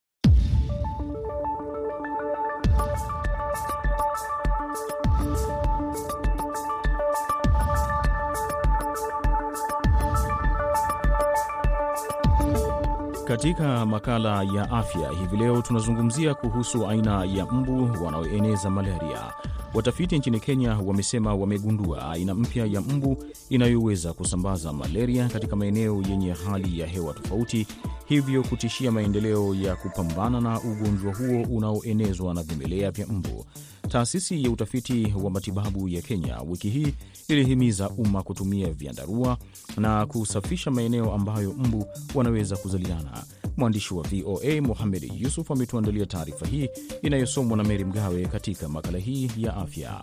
Katika 13.32 13.86
makala 13.86 14.43
ya 14.43 14.71
afya 14.71 15.10
hivi 15.10 15.38
leo 15.38 15.62
tunazungumzia 15.62 16.34
kuhusu 16.34 16.88
aina 16.88 17.26
ya 17.26 17.45
mbu 17.45 18.06
wanaoeneza 18.06 18.69
malaria. 18.69 19.34
Watafiti 19.73 20.17
nchini 20.17 20.39
Kenya 20.39 20.77
wamesema 20.77 21.36
wamegundua 21.36 22.12
aina 22.12 22.34
mpya 22.36 22.65
ya 22.65 22.81
mbu 22.81 23.23
inayoweza 23.49 24.13
kusambaza 24.13 24.73
malaria 24.73 25.29
katika 25.29 25.55
maeneo 25.55 26.01
yenye 26.10 26.34
hali 26.34 26.79
ya 26.79 26.88
hewa 26.88 27.13
tofauti, 27.13 27.67
hivyo 28.05 28.43
kutishia 28.43 28.91
maendeleo 28.91 29.55
ya 29.55 29.75
kupambana 29.75 30.41
na 30.41 30.62
ugonjwa 30.62 31.13
huo 31.15 31.41
unaoenezwa 31.49 32.34
na 32.34 32.43
vimelea 32.43 32.91
vya 32.91 33.07
mbu. 33.07 33.45
Taasisi 33.89 34.43
ya 34.43 34.51
utafiti 34.51 35.13
wa 35.23 35.29
matibabu 35.31 35.89
ya 35.89 36.01
Kenya 36.01 36.41
wiki 36.41 36.69
hii 36.69 36.93
ilihimiza 37.27 37.89
umma 37.89 38.23
kutumia 38.23 38.71
vyandarua 38.71 39.38
na 39.77 40.05
kusafisha 40.05 40.71
maeneo 40.71 41.13
ambayo 41.13 41.53
mbu 41.53 41.86
wanaweza 42.15 42.57
kuzaliana. 42.57 43.23
Mwandishi 43.57 43.93
wa 43.93 44.03
VOA 44.03 44.61
Mohamed 44.61 45.11
Yusuf 45.17 45.51
ametuandalia 45.51 46.05
taarifa 46.05 46.45
hii 46.47 46.69
inayosomwa 47.01 47.57
na 47.57 47.63
Meri 47.63 47.85
Mgawe 47.85 48.25
katika 48.25 48.69
makala 48.69 48.97
hii 48.97 49.31
ya 49.37 49.55
afya. 49.57 50.01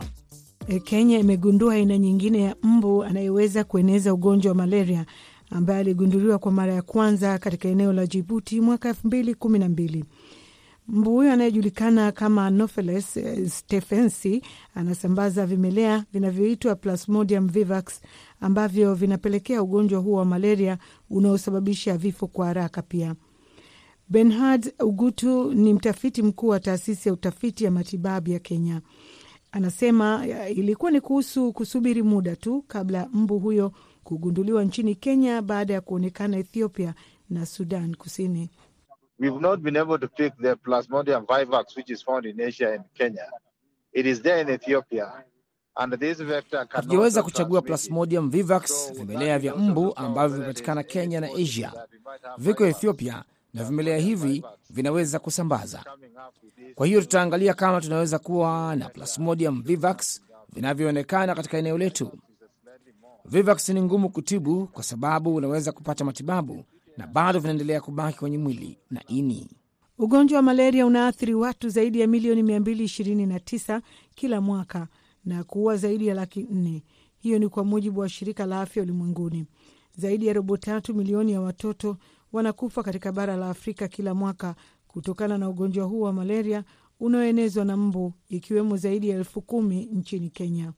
Kenya 0.84 1.18
imegundua 1.18 1.74
aina 1.74 1.98
nyingine 1.98 2.40
ya 2.42 2.56
mbu 2.62 3.04
anayeweza 3.04 3.64
kueneza 3.64 4.14
ugonjwa 4.14 4.50
wa 4.50 4.56
malaria 4.56 5.06
ambaye 5.50 5.80
aligunduliwa 5.80 6.38
kwa 6.38 6.52
mara 6.52 6.74
ya 6.74 6.82
kwanza 6.82 7.38
katika 7.38 7.68
eneo 7.68 7.92
la 7.92 8.06
Jibuti 8.06 8.61
mwaka 8.61 8.88
elfu 8.88 9.06
mbili 9.06 9.34
kumi 9.34 9.58
na 9.58 9.68
mbili. 9.68 10.04
Mbu 10.88 11.11
huyo 11.11 11.32
anayejulikana 11.32 12.12
kama 12.12 12.46
Anopheles 12.46 13.18
stephensi 13.48 14.42
anasambaza 14.74 15.46
vimelea 15.46 16.04
vinavyoitwa 16.12 16.74
Plasmodium 16.74 17.48
vivax 17.48 18.00
ambavyo 18.40 18.94
vinapelekea 18.94 19.62
ugonjwa 19.62 20.00
huo 20.00 20.18
wa 20.18 20.24
malaria 20.24 20.78
unaosababisha 21.11 21.96
vifo 21.98 22.26
kwa 22.26 22.46
haraka. 22.46 22.82
Pia 22.82 23.14
Benhard 24.11 24.73
Ugutu 24.81 25.55
ni 25.55 25.75
mtafiti 25.75 26.23
mkuu 26.23 26.49
wa 26.49 26.61
taasisi 26.61 27.09
ya 27.09 27.12
utafiti 27.12 27.64
ya 27.64 27.71
matibabu 27.71 28.31
ya 28.31 28.38
Kenya. 28.38 28.81
Anasema 29.53 30.27
ilikuwa 30.49 30.90
ni 30.90 31.01
kuhusu 31.01 31.53
kusubiri 31.53 32.03
muda 32.03 32.37
tu 32.37 32.62
kabla 32.62 33.09
mbu 33.12 33.38
huyo 33.38 33.73
kugunduliwa 34.05 34.64
nchini 34.64 34.94
Kenya 34.94 35.42
baada 35.42 35.75
ya 35.75 35.81
kuonekana 35.81 36.38
Ethiopia 36.38 36.94
na 37.31 37.47
Sudan 37.47 37.94
Kusini. 37.97 38.51
We've 39.21 39.40
not 39.40 39.61
been 39.61 39.77
able 39.77 39.99
to 39.99 40.09
pick 40.09 40.33
the 40.42 40.55
Plasmodium 40.55 41.27
vivax, 41.27 41.77
which 41.77 41.90
is 41.90 42.05
found 42.05 42.25
in 42.27 42.40
Asia 42.40 42.73
and 42.75 42.85
Kenya. 42.94 43.27
It 43.92 44.07
is 44.07 44.23
there 44.23 44.40
in 44.40 44.49
Ethiopia. 44.49 45.12
And 45.77 45.92
this 46.01 46.18
vector 46.18 46.66
cannot 46.66 46.71
Hatujaweza 46.73 47.23
kuchagua. 47.23 47.62
Plasmodium 47.62 48.31
vivax, 48.31 48.92
vimelea 48.92 49.38
vya 49.38 49.57
mbu 49.57 49.92
ambavyo 49.97 50.37
vimepatikana 50.37 50.83
Kenya 50.83 51.21
na 51.21 51.29
Asia, 51.35 51.73
viko 52.38 52.66
Ethiopia 52.66 53.25
na 53.54 53.64
vimelea 53.64 53.98
hivi 53.98 54.44
vinaweza 54.70 55.18
kusambaza. 55.18 55.84
Kwa 56.74 56.87
hiyo 56.87 57.00
tutaangalia 57.00 57.54
kama 57.54 57.80
tunaweza 57.80 58.18
kuwa 58.18 58.76
na 58.76 58.88
Plasmodium 58.88 59.62
vivax 59.62 60.20
vinavyoonekana 60.54 61.34
katika 61.34 61.58
eneo 61.58 61.78
letu. 61.78 62.12
Vivax 63.24 63.68
ni 63.68 63.82
ngumu 63.82 64.08
kutibu 64.11 64.66
kwa 64.66 64.82
sababu 64.82 65.34
unaweza 65.34 65.72
kupata 65.72 66.04
matibabu 66.04 66.64
na 66.96 67.06
bado 67.06 67.38
vinaendelea 67.40 67.80
kubaki 67.80 68.18
kwenye 68.18 68.38
mwili 68.38 68.78
na 68.90 69.02
ini. 69.06 69.50
Ugonjwa 69.98 70.37
wa 70.37 70.42
malaria 70.42 70.87
unaathiri 70.87 71.34
watu 71.34 71.68
zaidi 71.68 72.00
ya 72.00 72.06
milioni 72.06 72.42
229 72.42 73.80
kila 74.14 74.40
mwaka 74.40 74.88
na 75.24 75.44
kuua 75.44 75.76
zaidi 75.76 76.06
ya 76.06 76.14
laki 76.14 76.46
nne. 76.50 76.82
Hiyo 77.18 77.38
ni 77.38 77.48
kwa 77.48 77.64
mujibu 77.64 78.00
wa 78.00 78.08
shirika 78.08 78.46
la 78.46 78.61
afya 78.61 78.82
ulimwenguni. 78.82 79.46
Zaidi 79.96 80.26
ya 80.26 80.32
robo 80.32 80.56
tatu 80.56 80.94
milioni 80.94 81.32
ya 81.32 81.40
watoto 81.40 81.96
wanakufa 82.32 82.82
katika 82.82 83.12
bara 83.12 83.36
la 83.36 83.50
Afrika 83.50 83.88
kila 83.88 84.14
mwaka 84.14 84.54
kutokana 84.88 85.38
na 85.38 85.48
ugonjwa 85.48 85.84
huu 85.86 86.00
wa 86.00 86.12
malaria 86.12 86.64
unaoenezwa 87.00 87.64
na 87.64 87.76
mbu, 87.76 88.12
ikiwemo 88.28 88.76
zaidi 88.76 89.08
ya 89.08 89.16
elfu 89.16 89.42
kumi 89.42 89.84
nchini 89.86 90.30
Kenya. 90.30 90.72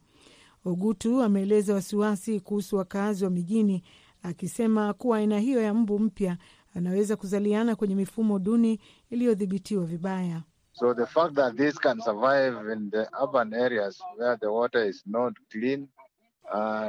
Ogutu 0.64 1.22
ameeleza 1.22 1.74
wasiwasi 1.74 2.40
kuhusu 2.40 2.76
wakazi 2.76 3.24
wa 3.24 3.30
mijini, 3.30 3.82
akisema 4.22 4.92
kuwa 4.94 5.18
aina 5.18 5.38
hiyo 5.38 5.62
ya 5.62 5.74
mbu 5.74 5.98
mpya 5.98 6.36
anaweza 6.74 7.16
kuzaliana 7.16 7.76
kwenye 7.76 7.94
mifumo 7.94 8.38
duni 8.38 8.80
iliyodhibitiwa 9.10 9.84
vibaya. 9.84 10.42
So 10.72 10.94
the 10.94 11.06
fact 11.06 11.34
that 11.34 11.56
this 11.56 11.78
can 11.78 12.00
survive 12.00 12.72
in 12.72 12.90
the 12.90 13.06
urban 13.22 13.54
areas 13.54 14.00
where 14.18 14.36
the 14.36 14.46
water 14.46 14.88
is 14.88 15.02
not 15.06 15.34
clean 15.50 15.88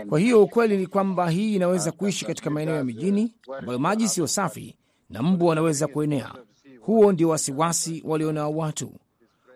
Kwa 0.10 0.20
hiyo 0.20 0.44
ukweli 0.44 0.78
ni 0.78 0.88
kwamba 0.88 1.30
hii 1.30 1.56
inaweza 1.56 1.92
kuishi 1.92 2.26
katika 2.26 2.50
maeneo 2.50 2.76
ya 2.76 2.84
mijini 2.84 3.34
ambayo 3.60 3.80
maji 3.80 4.08
siyo 4.08 4.28
safi 4.28 4.76
na 5.10 5.24
mbu 5.24 5.46
wanaweza 5.46 5.88
kuenea. 5.88 6.32
Huo 6.82 7.12
ndio 7.12 7.30
wasiwasi 7.30 8.04
walionao 8.06 8.56
watu. 8.58 8.94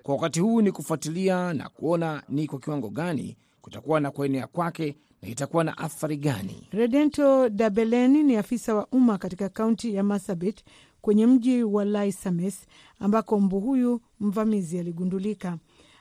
Kwa 0.03 0.15
wakati 0.15 0.39
huu 0.39 0.61
ni 0.61 0.71
kufuatilia 0.71 1.53
na 1.53 1.69
kuona 1.69 2.23
ni 2.29 2.47
kwa 2.47 2.59
kiwango 2.59 2.89
gani 2.89 3.37
kutakuwa 3.61 3.99
na 3.99 4.11
kuenea 4.11 4.47
kwake 4.47 4.95
na 5.21 5.27
itakuwa 5.29 5.63
na 5.63 5.77
athari 5.77 6.17
gani. 6.17 6.67
Redento 6.71 7.49
Dabeleni 7.49 8.23
ni 8.23 8.35
afisa 8.35 8.75
wa 8.75 8.87
umma 8.91 9.17
katika 9.17 9.49
kaunti 9.49 9.95
ya 9.95 10.03
Masabit 10.03 10.63
kwenye 11.01 11.27
mji 11.27 11.63
wa 11.63 11.85
Laisames 11.85 12.65
ambako 12.99 13.39
mbu 13.39 13.59
huyu 13.59 14.01
mvamizi 14.19 14.79
aligundulika. 14.79 15.57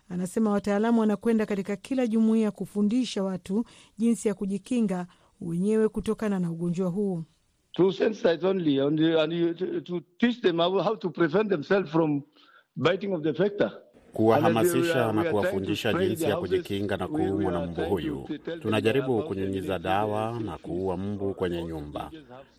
Anasema 0.08 0.50
wataalamu 0.50 1.00
wanakwenda 1.00 1.46
katika 1.46 1.76
kila 1.76 2.06
jumuiya 2.06 2.50
kufundisha 2.50 3.22
watu 3.22 3.64
jinsi 3.98 4.28
ya 4.28 4.34
kujikinga 4.34 5.06
wenyewe 5.40 5.88
kutokana 5.88 6.38
na 6.38 6.50
ugonjwa 6.50 6.88
huu. 6.90 7.24
kuwahamasisha 14.12 15.12
na 15.12 15.24
kuwafundisha 15.24 15.92
jinsi 15.92 16.24
ya 16.24 16.36
kujikinga 16.36 16.96
na 16.96 17.08
kuumwa 17.08 17.52
na 17.52 17.66
mbu 17.66 17.82
huyu. 17.82 18.28
Tunajaribu 18.62 19.22
kunyunyiza 19.22 19.78
dawa 19.78 20.40
na 20.40 20.58
kuua 20.58 20.96
mbu 20.96 21.34
kwenye 21.34 21.64
nyumba. 21.64 22.10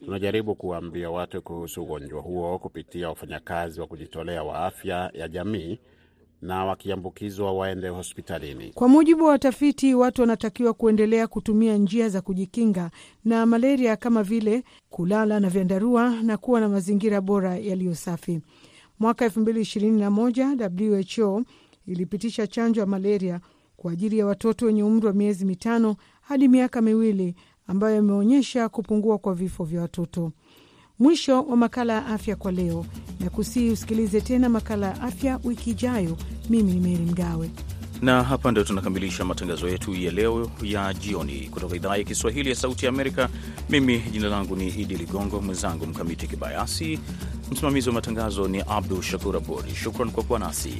Tunajaribu 0.06 0.56
kuwaambia 0.56 1.10
watu 1.12 1.42
kuhusu 1.42 1.84
ugonjwa 1.84 2.22
huo 2.22 2.60
kupitia 2.60 3.10
wafanyakazi 3.10 3.82
wa 3.82 3.88
kujitolea 3.88 4.44
wa 4.44 4.66
afya 4.66 5.12
ya 5.14 5.28
jamii, 5.28 5.80
na 6.42 6.66
wakiambukizwa 6.66 7.54
waende 7.54 7.90
hospitalini. 7.90 8.72
Kwa 8.74 8.88
mujibu 8.88 9.24
wa 9.24 9.30
watafiti, 9.30 9.96
watu 9.96 10.22
wanatakiwa 10.22 10.74
kuendelea 10.74 11.28
kutumia 11.28 11.78
njia 11.78 12.10
za 12.10 12.22
kujikinga 12.22 12.92
na 13.26 13.46
malaria 13.46 13.96
kama 13.96 14.24
vile 14.24 14.64
kulala 14.90 15.40
na 15.40 15.50
vyandarua 15.50 16.22
na 16.22 16.38
kuwa 16.38 16.60
na 16.60 16.70
mazingira 16.70 17.22
bora 17.22 17.58
yaliyo 17.58 17.96
safi. 17.96 18.42
Mwaka 19.00 19.28
2021 19.28 21.24
WHO 21.26 21.44
ilipitisha 21.88 22.48
chanjo 22.48 22.82
ya 22.82 22.88
malaria 22.88 23.40
kwa 23.78 23.92
ajili 23.92 24.18
ya 24.18 24.26
watoto 24.26 24.66
wenye 24.66 24.84
umri 24.84 25.08
wa 25.08 25.14
miezi 25.14 25.46
mitano 25.46 25.96
hadi 26.22 26.48
miaka 26.48 26.82
miwili 26.82 27.36
ambayo 27.68 27.98
imeonyesha 27.98 28.70
kupungua 28.70 29.18
kwa 29.18 29.34
vifo 29.36 29.64
vya 29.64 29.82
watoto. 29.82 30.32
Mwisho 31.00 31.42
wa 31.44 31.58
makala 31.58 31.94
ya 31.94 32.06
afya 32.06 32.36
kwa 32.36 32.52
leo, 32.52 32.86
na 33.20 33.30
kusihi 33.30 33.70
usikilize 33.72 34.22
tena 34.22 34.50
makala 34.50 34.88
ya 34.88 35.02
afya 35.02 35.40
wiki 35.44 35.70
ijayo. 35.70 36.18
Mimi 36.50 36.74
ni 36.74 36.80
Meri 36.80 37.06
Mgawe 37.06 37.50
na 38.02 38.24
hapa 38.24 38.52
ndio 38.52 38.64
tunakamilisha 38.64 39.26
matangazo 39.26 39.70
yetu 39.70 39.94
ya 39.96 40.12
leo 40.12 40.52
ya 40.64 40.94
jioni 40.94 41.50
kutoka 41.52 41.76
idhaa 41.76 41.96
ya 41.98 42.04
Kiswahili 42.04 42.50
ya 42.50 42.56
Sauti 42.56 42.86
ya 42.86 42.90
Amerika. 42.92 43.30
Mimi 43.70 44.00
jina 44.00 44.28
langu 44.30 44.56
ni 44.56 44.68
Idi 44.68 44.96
Ligongo, 44.96 45.42
mwenzangu 45.42 45.86
Mkamiti 45.88 46.28
Kibayasi, 46.28 47.00
msimamizi 47.52 47.90
wa 47.90 47.96
matangazo 47.96 48.48
ni 48.48 48.62
Abdu 48.62 49.02
Shakur 49.02 49.38
Abud. 49.38 49.74
Shukran 49.74 50.12
kwa 50.12 50.24
kuwa 50.24 50.40
nasi. 50.40 50.74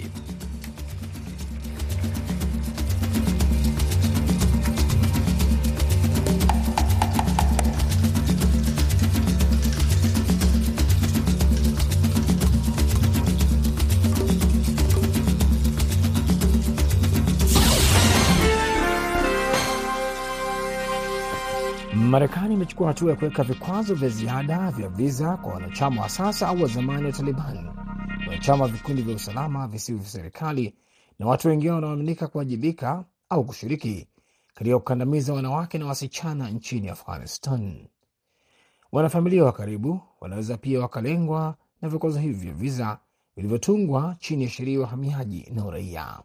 Marekani 22.56 22.64
imechukua 22.64 22.88
hatua 22.88 23.12
ya 23.12 23.18
kuweka 23.18 23.44
vikwazo 23.44 23.96
vya 23.96 24.10
ziada 24.10 24.72
vya 24.72 24.90
viza 24.90 25.38
kwa 25.38 25.54
wanachama 25.54 26.02
wa 26.02 26.10
sasa 26.10 26.48
au 26.48 26.62
wa 26.62 26.68
zamani 26.68 27.06
wa 27.06 27.12
Taliban, 27.12 27.70
wanachama 28.28 28.64
wa 28.64 28.70
vikundi 28.70 29.02
vya 29.02 29.16
usalama 29.16 29.68
visivyo 29.68 30.02
vya 30.02 30.10
serikali 30.12 30.76
na 31.20 31.26
watu 31.28 31.48
wengine 31.48 31.72
wanaoaminika 31.72 32.28
kuwajibika 32.28 33.06
au 33.30 33.44
kushiriki 33.46 34.08
katika 34.54 34.78
kukandamiza 34.80 35.34
wanawake 35.34 35.78
na 35.78 35.86
wasichana 35.86 36.50
nchini 36.50 36.90
Afghanistan. 36.90 37.88
Wanafamilia 38.92 39.44
wa 39.46 39.52
karibu 39.52 40.00
wanaweza 40.22 40.58
pia 40.58 40.80
wakalengwa 40.80 41.56
na 41.82 41.90
vikwazo 41.90 42.20
hivi 42.20 42.34
vya 42.46 42.54
viza 42.54 43.00
vilivyotungwa 43.36 44.16
chini 44.20 44.44
ya 44.44 44.50
sheria 44.50 44.74
ya 44.74 44.82
uhamiaji 44.82 45.50
na 45.54 45.66
uraia. 45.66 46.20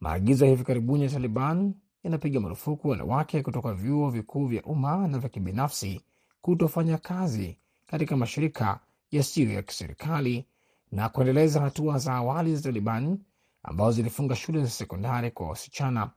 Maagizo 0.00 0.44
ya 0.44 0.50
hivi 0.50 0.64
karibuni 0.64 1.02
ya 1.04 1.10
Taliban 1.10 1.74
yanapiga 2.04 2.40
marufuku 2.40 2.88
wanawake 2.88 3.42
kutoka 3.42 3.74
vyuo 3.74 4.10
vikuu 4.10 4.46
vya 4.46 4.62
umma 4.62 5.08
na 5.08 5.18
vya 5.18 5.28
kibinafsi 5.28 6.00
kutofanya 6.42 6.98
kazi 6.98 7.58
katika 7.86 8.16
mashirika 8.16 8.80
yasiyo 9.10 9.52
ya 9.52 9.62
kiserikali 9.62 10.46
na 10.92 11.08
kuendeleza 11.08 11.60
hatua 11.60 11.98
za 11.98 12.14
awali 12.14 12.56
za 12.56 12.62
Taliban 12.62 13.18
ambazo 13.62 13.92
zilifunga 13.92 14.36
shule 14.36 14.60
za 14.64 14.70
sekondari 14.70 15.30
kwa 15.30 15.48
wasichana 15.48 16.10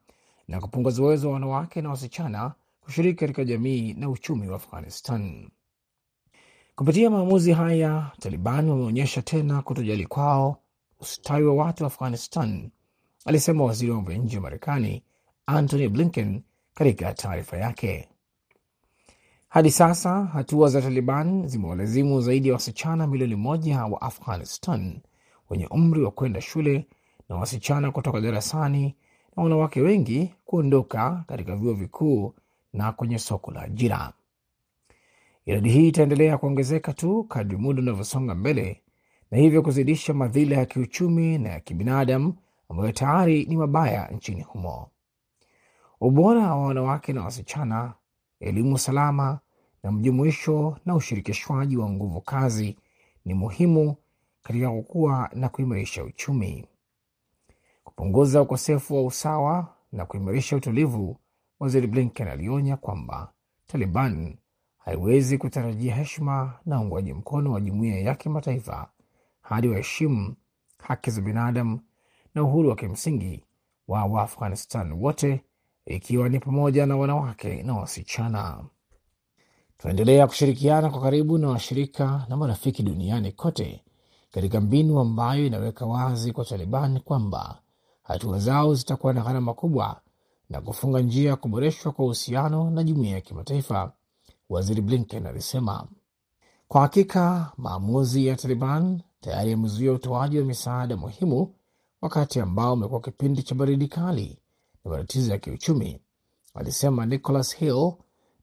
na 0.47 0.61
kupunguza 0.61 1.03
uwezo 1.03 1.27
wa 1.27 1.33
wanawake 1.33 1.81
na 1.81 1.89
wasichana 1.89 2.53
kushiriki 2.81 3.19
katika 3.19 3.43
jamii 3.45 3.93
na 3.93 4.09
uchumi 4.09 4.47
wa 4.47 4.55
Afghanistan. 4.55 5.49
Kupitia 6.75 7.09
maamuzi 7.09 7.51
haya, 7.51 8.11
Taliban 8.19 8.69
wameonyesha 8.69 9.21
tena 9.21 9.61
kutojali 9.61 10.05
kwao 10.05 10.57
ustawi 10.99 11.45
wa 11.45 11.53
watu 11.55 11.83
wa 11.83 11.87
Afghanistan, 11.87 12.69
alisema 13.25 13.63
waziri 13.63 13.91
wa 13.91 13.95
mambo 13.97 14.11
ya 14.11 14.17
nje 14.17 14.37
wa 14.37 14.43
Marekani 14.43 15.03
Antony 15.45 15.89
Blinken 15.89 16.41
katika 16.73 17.13
taarifa 17.13 17.57
yake. 17.57 18.09
Hadi 19.49 19.71
sasa 19.71 20.25
hatua 20.25 20.69
za 20.69 20.81
Taliban 20.81 21.47
zimewalazimu 21.47 22.21
zaidi 22.21 22.47
ya 22.47 22.53
wasichana 22.53 23.07
milioni 23.07 23.35
moja 23.35 23.85
wa 23.85 24.01
Afghanistan 24.01 24.99
wenye 25.49 25.67
umri 25.67 26.03
wa 26.03 26.11
kwenda 26.11 26.41
shule 26.41 26.87
na 27.29 27.35
wasichana 27.35 27.91
kutoka 27.91 28.21
darasani 28.21 28.95
na 29.37 29.43
wanawake 29.43 29.81
wengi 29.81 30.33
kuondoka 30.45 31.23
katika 31.27 31.55
vyuo 31.55 31.73
vikuu 31.73 32.33
na 32.73 32.91
kwenye 32.91 33.19
soko 33.19 33.51
la 33.51 33.61
ajira. 33.61 34.13
Idadi 35.45 35.69
hii 35.69 35.87
itaendelea 35.87 36.37
kuongezeka 36.37 36.93
tu 36.93 37.23
kadri 37.23 37.57
muda 37.57 37.81
unavyosonga 37.81 38.35
mbele, 38.35 38.81
na 39.31 39.37
hivyo 39.37 39.61
kuzidisha 39.61 40.13
madhila 40.13 40.55
ya 40.57 40.65
kiuchumi 40.65 41.37
na 41.37 41.49
ya 41.49 41.59
kibinadamu 41.59 42.35
ambayo 42.69 42.91
tayari 42.91 43.45
ni 43.45 43.57
mabaya 43.57 44.07
nchini 44.07 44.41
humo. 44.41 44.89
Ubora 46.05 46.55
wa 46.55 46.65
wanawake 46.67 47.13
na 47.13 47.23
wasichana, 47.23 47.93
elimu 48.39 48.77
salama 48.77 49.39
na 49.83 49.91
mjumuisho 49.91 50.77
na 50.85 50.95
ushirikishwaji 50.95 51.77
wa 51.77 51.89
nguvu 51.89 52.21
kazi 52.21 52.77
ni 53.25 53.33
muhimu 53.33 53.95
katika 54.41 54.69
kukua 54.69 55.29
na 55.33 55.49
kuimarisha 55.49 56.03
uchumi, 56.03 56.67
kupunguza 57.83 58.41
ukosefu 58.41 58.95
wa 58.95 59.03
usawa 59.05 59.75
na 59.91 60.05
kuimarisha 60.05 60.55
utulivu. 60.55 61.17
Waziri 61.59 61.87
Blinken 61.87 62.27
alionya 62.27 62.77
kwamba 62.77 63.33
Taliban 63.67 64.37
haiwezi 64.77 65.37
kutarajia 65.37 65.95
heshima 65.95 66.59
na 66.65 66.81
uungwaji 66.81 67.13
mkono 67.13 67.51
wa 67.51 67.61
jumuiya 67.61 67.99
ya 67.99 68.15
kimataifa 68.15 68.89
hadi 69.41 69.67
waheshimu 69.67 70.35
haki 70.77 71.11
za 71.11 71.21
binadamu 71.21 71.79
na 72.35 72.43
uhuru 72.43 72.69
wa 72.69 72.75
kimsingi 72.75 73.45
wa 73.87 74.05
Waafghanistan 74.05 74.91
wote 74.91 75.43
ikiwa 75.85 76.29
ni 76.29 76.39
pamoja 76.39 76.85
na 76.85 76.97
wanawake 76.97 77.63
na 77.63 77.73
wasichana. 77.75 78.63
Tunaendelea 79.77 80.27
kushirikiana 80.27 80.89
kwa 80.89 81.01
karibu 81.01 81.37
na 81.37 81.49
washirika 81.49 82.25
na 82.29 82.37
marafiki 82.37 82.83
duniani 82.83 83.31
kote 83.31 83.83
katika 84.31 84.61
mbinu 84.61 84.99
ambayo 84.99 85.45
inaweka 85.45 85.85
wazi 85.85 86.31
kwa 86.31 86.45
Taliban 86.45 86.99
kwamba 86.99 87.59
hatua 88.03 88.39
zao 88.39 88.73
zitakuwa 88.75 89.13
na 89.13 89.21
gharama 89.21 89.53
kubwa 89.53 90.01
na 90.49 90.61
kufunga 90.61 90.99
njia 90.99 91.29
ya 91.29 91.35
kuboreshwa 91.35 91.91
kwa 91.91 92.05
uhusiano 92.05 92.69
na 92.69 92.83
jumuiya 92.83 93.13
ya 93.15 93.21
kimataifa, 93.21 93.91
waziri 94.49 94.81
Blinken 94.81 95.25
alisema. 95.25 95.87
Kwa 96.67 96.81
hakika 96.81 97.51
maamuzi 97.57 98.27
ya 98.27 98.35
Taliban 98.35 99.01
tayari 99.21 99.51
yamezuia 99.51 99.91
utoaji 99.93 100.39
wa 100.39 100.45
misaada 100.45 100.97
muhimu 100.97 101.55
wakati 102.01 102.39
ambao 102.39 102.73
umekuwa 102.73 103.01
kipindi 103.01 103.43
cha 103.43 103.55
baridi 103.55 103.87
kali 103.87 104.39
na 104.85 104.91
matatizo 104.91 105.31
ya 105.31 105.37
kiuchumi, 105.37 105.99
alisema 106.53 107.05
Nicholas 107.05 107.55
Hill, 107.55 107.93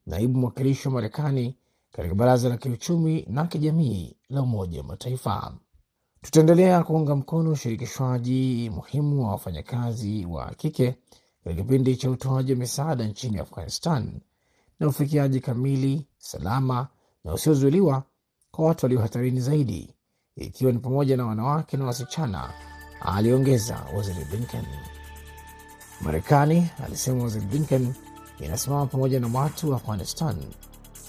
naibu 0.06 0.38
mwakilishi 0.38 0.88
wa 0.88 0.94
Marekani 0.94 1.56
katika 1.92 2.14
baraza 2.14 2.48
la 2.48 2.56
kiuchumi 2.56 3.24
na 3.28 3.46
kijamii 3.46 4.16
la 4.28 4.42
Umoja 4.42 4.78
wa 4.80 4.84
Mataifa. 4.86 5.54
Tutaendelea 6.22 6.82
kuunga 6.84 7.16
mkono 7.16 7.50
ushirikishwaji 7.50 8.70
muhimu 8.74 9.24
wa 9.24 9.30
wafanyakazi 9.32 10.26
wa 10.26 10.50
kike 10.54 10.94
katika 11.44 11.62
kipindi 11.62 11.96
cha 11.96 12.10
utoaji 12.10 12.52
wa 12.52 12.58
misaada 12.58 13.04
nchini 13.04 13.38
Afghanistan 13.38 14.20
na 14.80 14.88
ufikiaji 14.88 15.40
kamili, 15.40 16.06
salama 16.18 16.88
na 17.24 17.32
usiozuiliwa 17.34 18.02
kwa 18.50 18.64
watu 18.66 18.86
walio 18.86 19.00
hatarini 19.00 19.40
zaidi, 19.40 19.94
ikiwa 20.36 20.72
ni 20.72 20.78
pamoja 20.78 21.16
na 21.16 21.26
wanawake 21.26 21.76
na 21.76 21.84
wasichana, 21.86 22.52
aliongeza 23.00 23.86
waziri 23.96 24.24
Blinken. 24.24 24.64
Marekani, 26.00 26.66
alisema 26.84 27.22
Waziri 27.24 27.46
Blinken, 27.46 27.94
inasimama 28.40 28.86
pamoja 28.86 29.20
na 29.20 29.38
watu 29.40 29.70
wa 29.70 29.76
Afghanistan 29.76 30.36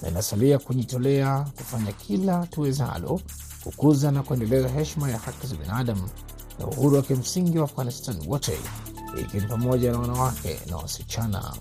na 0.02 0.08
inasalia 0.08 0.60
kujitolea 0.60 1.46
kufanya 1.58 1.92
kila 1.92 2.48
tuwezalo 2.48 3.22
kukuza 3.64 4.12
na 4.12 4.24
kuendeleza 4.24 4.68
heshima 4.70 5.10
ya 5.12 5.18
haki 5.18 5.48
za 5.48 5.56
binadamu 5.56 6.10
na 6.60 6.68
uhuru 6.68 6.96
wa 6.96 7.02
kimsingi 7.02 7.58
wa 7.58 7.64
Afghanistan 7.66 8.16
wote, 8.28 8.60
ikiwa 9.22 9.44
ni 9.44 9.50
pamoja 9.50 9.92
na 9.92 10.00
wanawake 10.00 10.60
na 10.70 10.78
wasichana. 10.78 11.54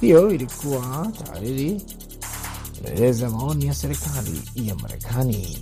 Hiyo 0.00 0.30
ilikuwa 0.30 1.12
tahariri 1.24 1.82
inaeleza 2.80 3.30
maoni 3.30 3.66
ya 3.66 3.74
serikali 3.74 4.42
ya 4.54 4.74
Marekani. 4.74 5.58